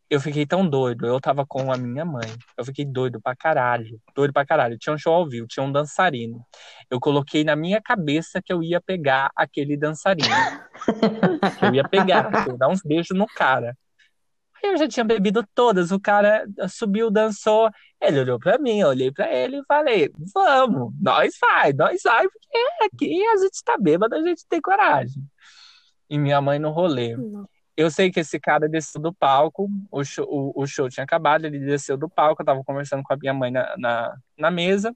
[0.10, 1.08] eu fiquei tão doido.
[1.08, 2.28] Eu tava com a minha mãe.
[2.56, 4.00] Eu fiquei doido pra caralho.
[4.16, 4.78] Doido pra caralho.
[4.78, 6.46] Tinha um show ao vivo, tinha um dançarino.
[6.90, 10.28] Eu coloquei na minha cabeça que eu ia pegar aquele dançarino.
[11.58, 13.76] que eu ia pegar, eu ia dar uns beijos no cara.
[14.64, 15.92] Aí eu já tinha bebido todas.
[15.92, 17.72] O cara subiu, dançou.
[18.00, 22.28] Ele olhou pra mim, eu olhei pra ele e falei: Vamos, nós vai, nós vai,
[22.28, 25.24] porque aqui a gente tá bêbado, a gente tem coragem.
[26.08, 27.16] E minha mãe no rolê.
[27.16, 27.50] Não.
[27.82, 31.46] Eu sei que esse cara desceu do palco, o show, o, o show tinha acabado,
[31.46, 34.96] ele desceu do palco, eu tava conversando com a minha mãe na, na, na mesa,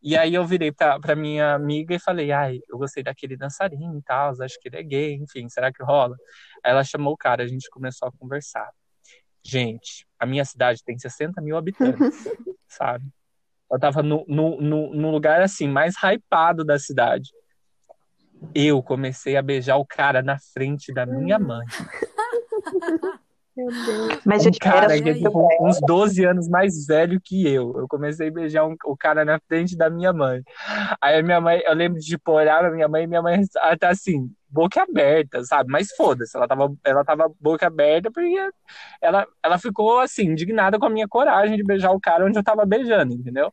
[0.00, 3.98] e aí eu virei pra, pra minha amiga e falei, ai, eu gostei daquele dançarino
[3.98, 6.16] e tal, acho que ele é gay, enfim, será que rola?
[6.62, 8.70] Aí ela chamou o cara, a gente começou a conversar.
[9.44, 11.98] Gente, a minha cidade tem 60 mil habitantes,
[12.68, 13.04] sabe?
[13.68, 17.30] Eu tava no, no, no, no lugar, assim, mais hypado da cidade.
[18.54, 21.66] Eu comecei a beijar o cara na frente da minha mãe.
[23.54, 24.20] Meu Deus.
[24.24, 27.74] Mas um cara que é tipo, uns 12 anos mais velho que eu.
[27.76, 30.42] Eu comecei a beijar um- o cara na frente da minha mãe.
[31.02, 33.42] Aí a minha mãe, eu lembro de tipo, olhar pra minha mãe e minha mãe
[33.62, 35.70] ela tá assim, boca aberta, sabe?
[35.70, 38.34] Mas foda-se, ela tava, ela tava boca aberta porque
[39.02, 42.44] ela, ela ficou assim, indignada com a minha coragem de beijar o cara onde eu
[42.44, 43.52] tava beijando, entendeu?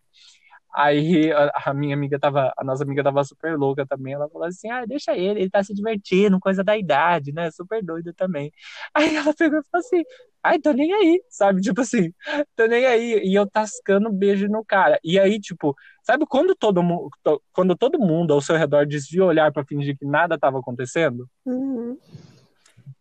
[0.73, 4.13] Aí a, a minha amiga tava, a nossa amiga tava super louca também.
[4.13, 7.49] Ela falou assim: ah, deixa ele, ele tá se divertindo, coisa da idade, né?
[7.51, 8.51] Super doido também.
[8.93, 10.03] Aí ela pegou e falou assim:
[10.43, 11.61] ai, tô nem aí, sabe?
[11.61, 12.13] Tipo assim,
[12.55, 13.21] tô nem aí.
[13.23, 14.99] E eu tascando beijo no cara.
[15.03, 17.09] E aí, tipo, sabe quando todo mundo,
[17.51, 21.27] quando todo mundo ao seu redor desvia o olhar pra fingir que nada tava acontecendo?
[21.45, 21.97] Uhum.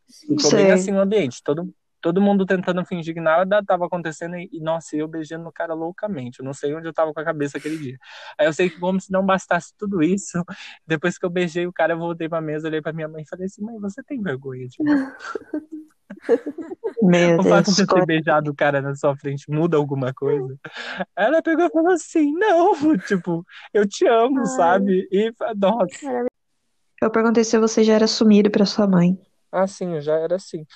[0.09, 0.65] Ficou Sei.
[0.65, 1.43] bem assim o ambiente.
[1.43, 5.75] Todo, todo mundo tentando fingir que nada tava acontecendo e, nossa, eu beijando o cara
[5.75, 6.41] loucamente.
[6.41, 7.99] Eu não sei onde eu tava com a cabeça aquele dia.
[8.39, 10.43] Aí eu sei que, como se não bastasse tudo isso,
[10.87, 13.29] depois que eu beijei o cara, eu voltei pra mesa, olhei pra minha mãe e
[13.29, 14.91] falei assim: mãe, você tem vergonha de mim?
[17.01, 20.57] Meu O fato de eu ter beijado o cara na sua frente muda alguma coisa?
[21.17, 22.73] Ela pegou e falou assim: não,
[23.07, 24.47] tipo, eu te amo, Ai.
[24.47, 25.09] sabe?
[25.11, 26.27] E, nossa,
[27.01, 29.19] Eu perguntei se você já era sumido pra sua mãe.
[29.51, 30.67] Ah, sim, eu já era assim.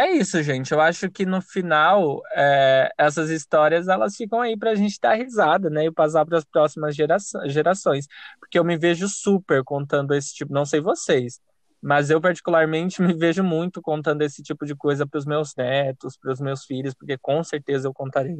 [0.00, 0.70] É isso, gente.
[0.72, 5.68] Eu acho que no final, é, essas histórias elas ficam aí pra gente dar risada,
[5.68, 5.86] né?
[5.86, 8.06] E passar para as próximas gera- gerações.
[8.38, 11.40] Porque eu me vejo super contando esse tipo, não sei vocês,
[11.82, 16.40] mas eu particularmente me vejo muito contando esse tipo de coisa pros meus netos, pros
[16.40, 18.38] meus filhos, porque com certeza eu contarei.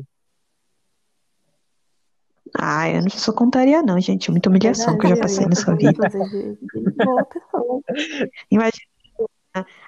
[2.57, 4.31] Ah, eu não só contaria, não, gente.
[4.31, 6.09] Muita humilhação que eu já passei nessa vida.
[8.49, 8.87] Imagina.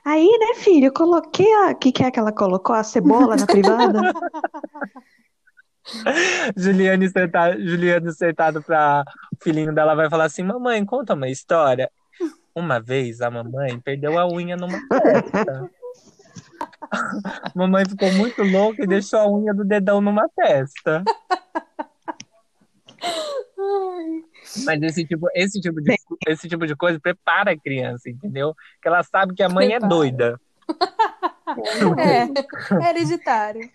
[0.05, 1.71] Aí, né, filho, coloquei a.
[1.71, 2.75] O que, que é que ela colocou?
[2.75, 4.01] A cebola na privada?
[6.57, 11.91] Juliane sentado, Juliane sentado para o filhinho dela vai falar assim: Mamãe, conta uma história.
[12.55, 15.71] Uma vez a mamãe perdeu a unha numa festa.
[17.55, 21.05] mamãe ficou muito louca e deixou a unha do dedão numa festa.
[24.64, 25.96] Mas esse tipo, esse tipo de,
[26.26, 28.55] esse tipo de coisa prepara a criança, entendeu?
[28.80, 29.86] Que ela sabe que a mãe Prepara.
[29.86, 30.40] é doida.
[31.98, 33.68] É, é hereditário.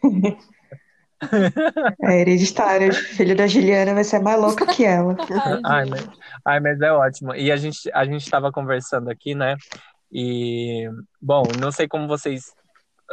[2.02, 2.90] É hereditário.
[2.90, 5.16] O filho da Juliana vai ser mais louco que ela.
[5.66, 6.08] Ai, mas,
[6.46, 7.34] ai, mas é ótimo.
[7.36, 9.56] E a gente, a gente estava conversando aqui, né?
[10.12, 10.90] E,
[11.22, 12.54] bom, não sei como vocês,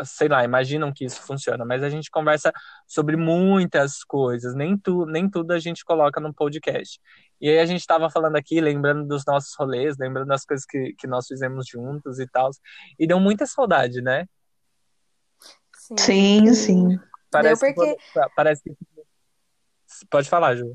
[0.04, 2.52] sei lá, imaginam que isso funciona, mas a gente conversa
[2.86, 7.00] sobre muitas coisas, nem, tu, nem tudo a gente coloca no podcast.
[7.43, 10.95] E aí a gente estava falando aqui, lembrando dos nossos rolês, lembrando das coisas que,
[10.97, 12.51] que nós fizemos juntos e tal.
[12.97, 14.26] E deu muita saudade, né?
[15.76, 15.97] Sim.
[15.99, 17.01] Sim, sim.
[17.32, 18.76] Parece Deu porque- que, parece que.
[20.09, 20.72] Pode falar, Ju.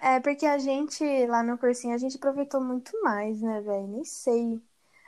[0.00, 3.88] É porque a gente, lá no cursinho, a gente aproveitou muito mais, né, velho?
[3.88, 4.62] Nem sei.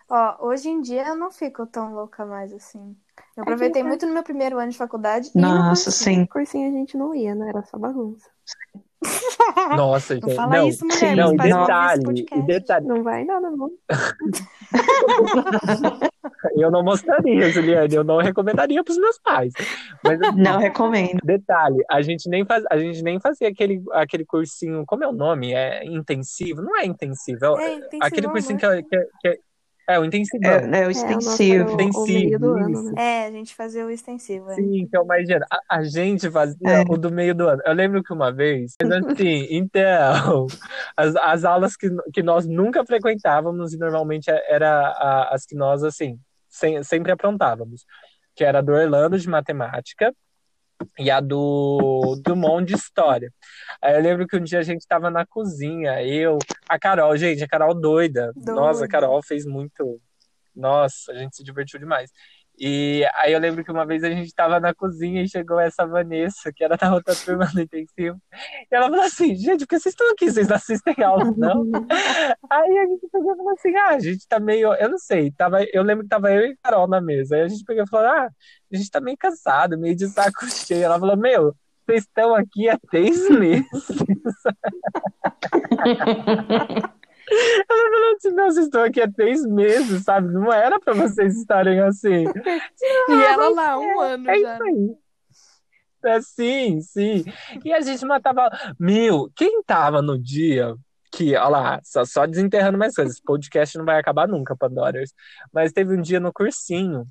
[0.09, 2.95] Ó, hoje em dia eu não fico tão louca mais assim.
[3.37, 6.21] Eu aproveitei no muito no meu primeiro ano de faculdade e no Nossa, cursinho.
[6.21, 6.27] sim.
[6.27, 7.49] Cursinho a gente não ia, né?
[7.49, 8.29] Era só bagunça.
[9.77, 10.35] Nossa, Não gente.
[10.37, 11.17] fala não, isso, mulheres.
[11.17, 12.87] não, e detalhe, e detalhe.
[12.87, 13.71] Não vai nada, não.
[16.57, 19.53] Eu não mostraria, Juliane, eu não recomendaria para os meus pais.
[20.03, 21.19] Mas, assim, Não recomendo.
[21.25, 25.13] Detalhe, a gente nem, faz, a gente nem fazia aquele, aquele cursinho, como é o
[25.13, 25.53] nome?
[25.53, 26.63] É intensivo?
[26.63, 28.61] Não é intensivo, é, É, intensivão, aquele cursinho né?
[28.61, 29.41] que é, que é, que
[29.89, 30.51] é, é o intensivão.
[30.51, 31.55] É, é o É, o nosso extensivo.
[31.55, 33.03] era o- o meio do ano, Intensivo, né?
[33.03, 34.51] É, a gente fazia o extensivo.
[34.51, 34.55] é.
[34.55, 35.45] Sim, que é o mais dinheiro.
[35.51, 36.85] A, a gente fazia É.
[36.89, 37.63] o do meio do ano.
[37.65, 40.47] Eu lembro que uma vez, mas assim, então,
[40.97, 45.83] as, as aulas que, que nós nunca frequentávamos e normalmente era a- as que nós,
[45.85, 46.19] assim,
[46.49, 47.85] sem- sempre aprontávamos,
[48.35, 50.13] que era do Orlando de matemática
[50.99, 53.33] e a do Dumont de história.
[53.81, 57.43] Aí eu lembro que um dia a gente estava na cozinha, eu, a Carol, gente,
[57.43, 58.33] a Carol doida.
[58.37, 58.89] Nossa, a Doida.
[58.89, 60.01] Carol fez muito.
[60.55, 62.11] Nossa, a gente se divertiu demais.
[62.59, 65.87] E aí eu lembro que uma vez a gente estava na cozinha e chegou essa
[65.87, 68.21] Vanessa, que era da outra turma do intensivo.
[68.71, 70.31] E ela falou assim, gente, por que vocês estão aqui?
[70.31, 71.65] Vocês não assistem aula, não?
[72.49, 75.33] Aí a gente pegou e falou assim, ah, a gente tá meio, eu não sei,
[75.33, 77.37] tava, eu lembro que tava eu e Carol na mesa.
[77.37, 78.29] Aí a gente pegou e falou, ah,
[78.73, 80.85] a gente tá meio cansado, meio de saco cheio.
[80.85, 81.55] Ela falou, meu,
[81.87, 83.67] vocês estão aqui há três meses.
[87.31, 90.33] Ela falou assim, não, vocês estão aqui há três meses, sabe?
[90.33, 92.25] Não era pra vocês estarem assim.
[93.09, 94.55] E ela lá, um ano É já.
[94.55, 94.97] isso aí.
[96.07, 97.25] É, sim, sim.
[97.65, 98.51] E a gente matava.
[98.79, 100.75] Meu, quem tava no dia
[101.11, 103.15] que, olha lá, só, só desenterrando mais coisas.
[103.15, 105.15] Esse podcast não vai acabar nunca, Pandoras.
[105.53, 107.07] Mas teve um dia no cursinho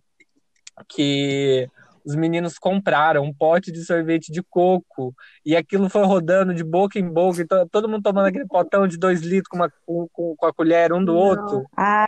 [0.88, 1.68] que
[2.06, 5.14] os meninos compraram um pote de sorvete de coco
[5.46, 8.88] e aquilo foi rodando de boca em boca, e to- todo mundo tomando aquele potão
[8.88, 11.20] de dois litros com, uma, com, com- com a colher um do Não.
[11.20, 11.66] outro.
[11.78, 12.08] Ah,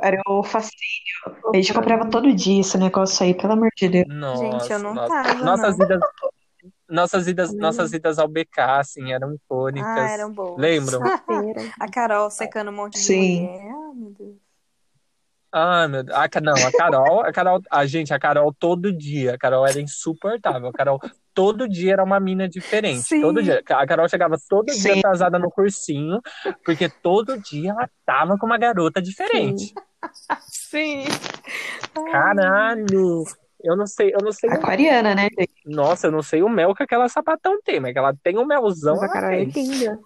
[0.00, 0.72] era o facinho.
[1.52, 4.06] A gente comprava todo dia esse negócio aí, pelo amor de Deus.
[4.08, 5.22] Nossa, Gente, eu não nossa.
[5.22, 5.86] tava, Nossas não.
[5.86, 6.00] idas,
[6.88, 7.58] nossas idas, Hum.
[7.58, 9.88] nossas idas ao BK, assim, eram icônicas.
[9.88, 10.58] Ah, eram boas.
[10.60, 11.00] Lembram?
[11.80, 13.42] A Carol secando um monte de Sim.
[13.46, 13.70] mulher.
[13.70, 14.36] Ah, meu Deus.
[15.52, 16.18] Ah, meu Deus.
[16.18, 19.78] A, não, a Carol, a Carol, a gente, a Carol todo dia, a Carol era
[19.78, 20.68] insuportável.
[20.68, 20.98] A Carol
[21.34, 23.02] todo dia era uma mina diferente.
[23.02, 23.20] Sim.
[23.20, 23.62] Todo dia.
[23.68, 24.98] A Carol chegava todo dia Sim.
[24.98, 26.22] atrasada no cursinho,
[26.64, 29.74] porque todo dia ela tava com uma garota diferente.
[30.48, 31.04] Sim.
[32.10, 33.24] Caralho!
[33.62, 34.50] Eu não sei, eu não sei.
[34.50, 35.28] Aquariana, né?
[35.64, 38.44] Nossa, eu não sei o mel que aquela sapatão tem, mas que ela tem um
[38.44, 38.96] melzão.
[38.96, 39.98] Mas a ela Carol é linda.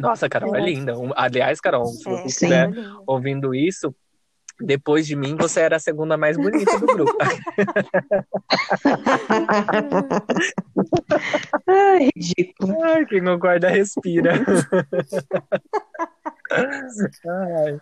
[0.00, 0.64] Nossa, Carol é É.
[0.64, 0.94] linda.
[1.16, 2.94] Aliás, Carol, se É, você estiver linda.
[3.06, 3.94] ouvindo isso,
[4.60, 7.16] depois de mim, você era a segunda mais bonita do grupo.
[11.66, 12.82] Ai, ridículo.
[12.84, 14.32] Ai, quem concorda, respira.
[16.50, 17.78] Ai.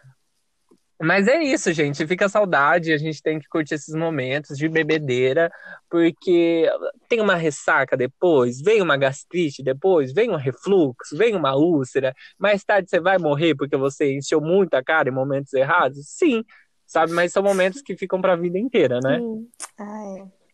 [1.01, 2.07] Mas é isso, gente.
[2.07, 2.93] Fica a saudade.
[2.93, 5.51] A gente tem que curtir esses momentos de bebedeira,
[5.91, 6.69] porque
[7.09, 12.15] tem uma ressaca depois, vem uma gastrite depois, vem um refluxo, vem uma úlcera.
[12.39, 16.07] Mais tarde você vai morrer porque você encheu muito a cara em momentos errados?
[16.09, 16.43] Sim,
[16.87, 17.13] sabe?
[17.13, 19.19] Mas são momentos que ficam para a vida inteira, né?
[19.19, 19.49] Sim.
[19.79, 20.47] Ah, é.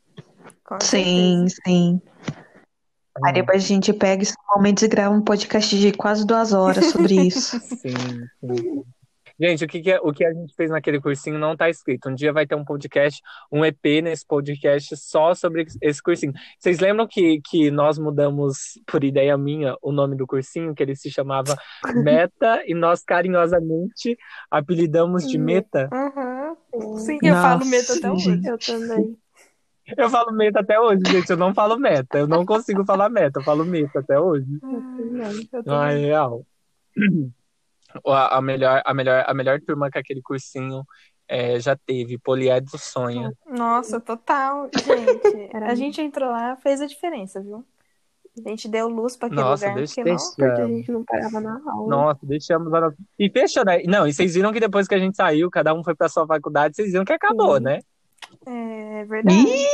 [0.80, 2.01] Sim, sim.
[3.24, 6.86] Aí depois a gente pega esses momentos e grava um podcast de quase duas horas
[6.86, 7.61] sobre isso.
[7.82, 7.95] Sim,
[8.40, 8.84] sim.
[9.40, 12.08] Gente, o que, que é- o que a gente fez naquele cursinho não tá escrito.
[12.08, 13.20] Um dia vai ter um podcast,
[13.50, 16.32] um EP nesse podcast só sobre esse cursinho.
[16.58, 20.94] Vocês lembram que, que nós mudamos, por ideia minha, o nome do cursinho, que ele
[20.96, 21.56] se chamava
[22.04, 24.16] Meta, e nós carinhosamente
[24.50, 25.88] apelidamos de Meta?
[25.92, 26.96] Uhum.
[26.98, 27.18] Sim.
[27.22, 28.40] Eu Nossa, falo meta até hoje.
[28.44, 29.18] Eu também.
[29.96, 31.28] Eu falo Meta até hoje, gente.
[31.30, 32.18] Eu não falo Meta.
[32.18, 33.40] Eu não consigo falar Meta.
[33.40, 34.46] Eu falo Meta até hoje.
[34.62, 36.46] Eu Não, é real.
[38.07, 40.84] A, a melhor, a, melhor, a melhor turma que aquele cursinho
[41.28, 43.32] é, já teve, Poliedro Sonha.
[43.47, 44.68] Nossa, total.
[44.74, 47.64] Gente, a gente entrou lá, fez a diferença, viu?
[48.45, 50.05] A gente deu luz pra aquele Nossa, lugar, porque não.
[50.16, 50.24] deixa.
[50.36, 51.88] Porque a gente não parava na aula.
[51.88, 52.72] Nossa, deixamos.
[52.72, 53.82] a- E fechou, né?
[53.84, 56.26] Não, e vocês viram que depois que a gente saiu, cada um foi pra sua
[56.26, 57.64] faculdade, vocês viram que acabou, Sim.
[57.64, 57.80] né?
[58.47, 59.36] É verdade.
[59.36, 59.66] Ih,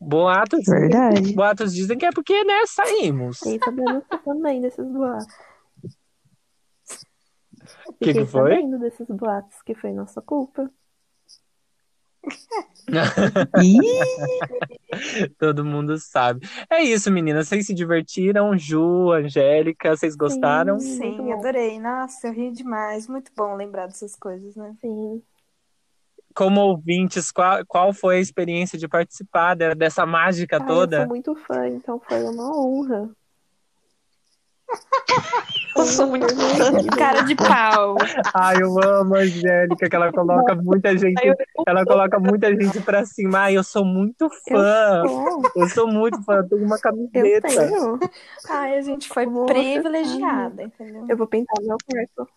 [0.00, 1.32] Boatos, verdade.
[1.32, 3.38] boatos dizem que é porque, né, saímos.
[3.38, 5.26] Fiquei sabendo também desses boatos.
[8.04, 8.54] Que que foi?
[8.56, 10.70] sabendo desses boatos que foi nossa culpa.
[15.38, 16.46] Todo mundo sabe.
[16.70, 17.48] É isso, meninas.
[17.48, 18.56] Vocês se divertiram?
[18.58, 20.78] Ju, Angélica, vocês gostaram?
[20.78, 20.98] Sim.
[20.98, 21.78] Sim, adorei.
[21.80, 23.08] Nossa, eu ri demais.
[23.08, 24.74] Muito bom lembrar dessas coisas, né?
[24.80, 25.22] Sim.
[26.34, 30.96] Como ouvintes, qual, qual foi a experiência de participar de- dessa mágica Ai, eu toda?
[30.98, 33.10] sou muito fã, então foi uma honra.
[35.76, 36.26] Eu sou muito.
[36.96, 37.96] Cara de pau.
[38.34, 41.20] Ai, eu amo a Angélica, que ela coloca muita gente,
[41.66, 43.40] ela coloca muita gente pra cima.
[43.40, 45.02] Ai, eu sou muito fã.
[45.06, 47.48] Sou, Eu sou muito fã, eu tenho uma eu camiseta.
[47.48, 47.98] tenho.
[48.48, 51.06] Ai, a gente foi Vou privilegiada, entendeu?
[51.08, 52.28] Eu vou pintar meu quarto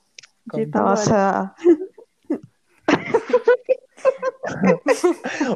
[0.54, 0.66] de.
[0.68, 1.54] Nossa,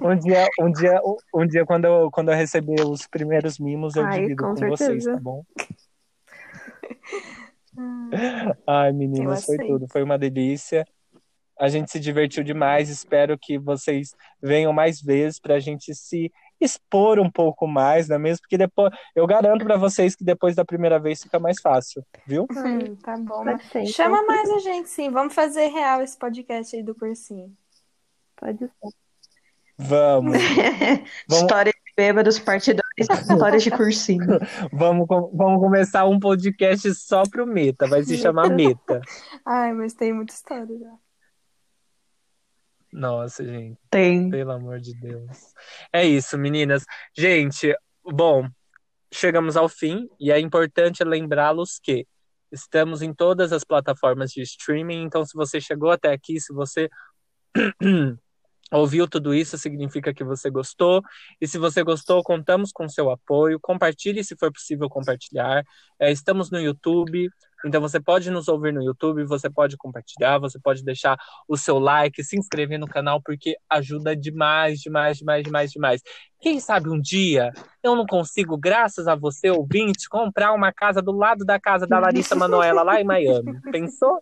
[0.01, 0.99] um dia, um dia,
[1.33, 4.67] um dia quando eu, quando eu receber os primeiros mimos, eu Ai, divido com com,
[4.67, 5.43] vocês, tá bom?
[8.67, 9.87] Ai, meninas, foi tudo.
[9.87, 10.85] Foi uma delícia.
[11.59, 12.89] A gente se divertiu demais.
[12.89, 18.19] Espero que vocês venham mais vezes pra gente se expor um pouco mais, não é
[18.19, 18.41] mesmo?
[18.41, 22.45] Porque depois, eu garanto pra vocês que depois da primeira vez fica mais fácil, viu?
[22.51, 23.43] Hum, tá bom.
[23.45, 23.85] Mas- então.
[23.85, 25.09] Chama mais a gente, sim.
[25.09, 27.55] Vamos fazer real esse podcast aí do cursinho.
[28.35, 28.69] Pode ser.
[29.77, 30.37] Vamos.
[31.27, 34.39] Vamos- História bêbados, parte 2, histórias de cursinho.
[34.71, 37.85] Vamos, vamos começar um podcast só pro Meta.
[37.87, 39.01] Vai se chamar Meta.
[39.45, 40.93] Ai, mas tem muita história já.
[42.93, 43.77] Nossa, gente.
[43.91, 44.29] Tem.
[44.29, 45.53] Pelo amor de Deus.
[45.91, 46.85] É isso, meninas.
[47.13, 48.47] Gente, bom,
[49.13, 52.07] chegamos ao fim e é importante lembrá-los que
[52.49, 55.03] estamos em todas as plataformas de streaming.
[55.03, 56.89] Então, se você chegou até aqui, se você
[58.71, 61.01] ouviu tudo isso, significa que você gostou.
[61.39, 63.59] E se você gostou, contamos com seu apoio.
[63.59, 65.63] Compartilhe se for possível compartilhar.
[65.99, 67.29] É, estamos no YouTube.
[67.65, 71.17] Então você pode nos ouvir no YouTube, você pode compartilhar, você pode deixar
[71.47, 76.01] o seu like, se inscrever no canal, porque ajuda demais, demais, demais, demais, demais.
[76.39, 77.51] Quem sabe um dia
[77.83, 81.99] eu não consigo, graças a você, ouvinte, comprar uma casa do lado da casa da
[81.99, 83.59] Larissa Manoela, lá em Miami.
[83.71, 84.21] Pensou?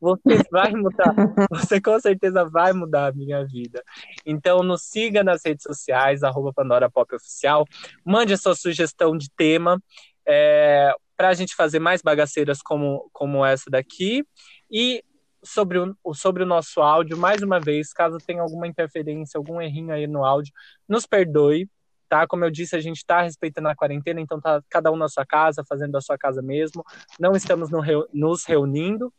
[0.00, 1.14] Você vai mudar,
[1.50, 3.82] você com certeza vai mudar a minha vida.
[4.24, 7.64] Então nos siga nas redes sociais, arroba Pandora Pop Oficial,
[8.04, 9.82] mande a sua sugestão de tema.
[10.26, 14.24] É, para a gente fazer mais bagaceiras como, como essa daqui.
[14.70, 15.02] E
[15.42, 19.92] sobre o, sobre o nosso áudio, mais uma vez, caso tenha alguma interferência, algum errinho
[19.92, 20.52] aí no áudio,
[20.88, 21.68] nos perdoe,
[22.08, 22.26] tá?
[22.26, 25.26] Como eu disse, a gente está respeitando a quarentena, então tá cada um na sua
[25.26, 26.84] casa, fazendo a sua casa mesmo.
[27.18, 27.80] Não estamos no,
[28.12, 29.12] nos reunindo.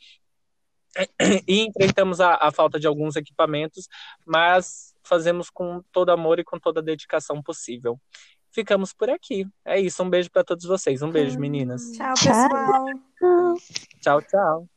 [1.47, 3.87] E enfrentamos a, a falta de alguns equipamentos,
[4.25, 7.99] mas fazemos com todo amor e com toda a dedicação possível
[8.51, 9.47] ficamos por aqui.
[9.65, 11.01] É isso, um beijo para todos vocês.
[11.01, 11.91] Um beijo, meninas.
[11.91, 12.85] Tchau, pessoal.
[14.01, 14.69] Tchau, tchau.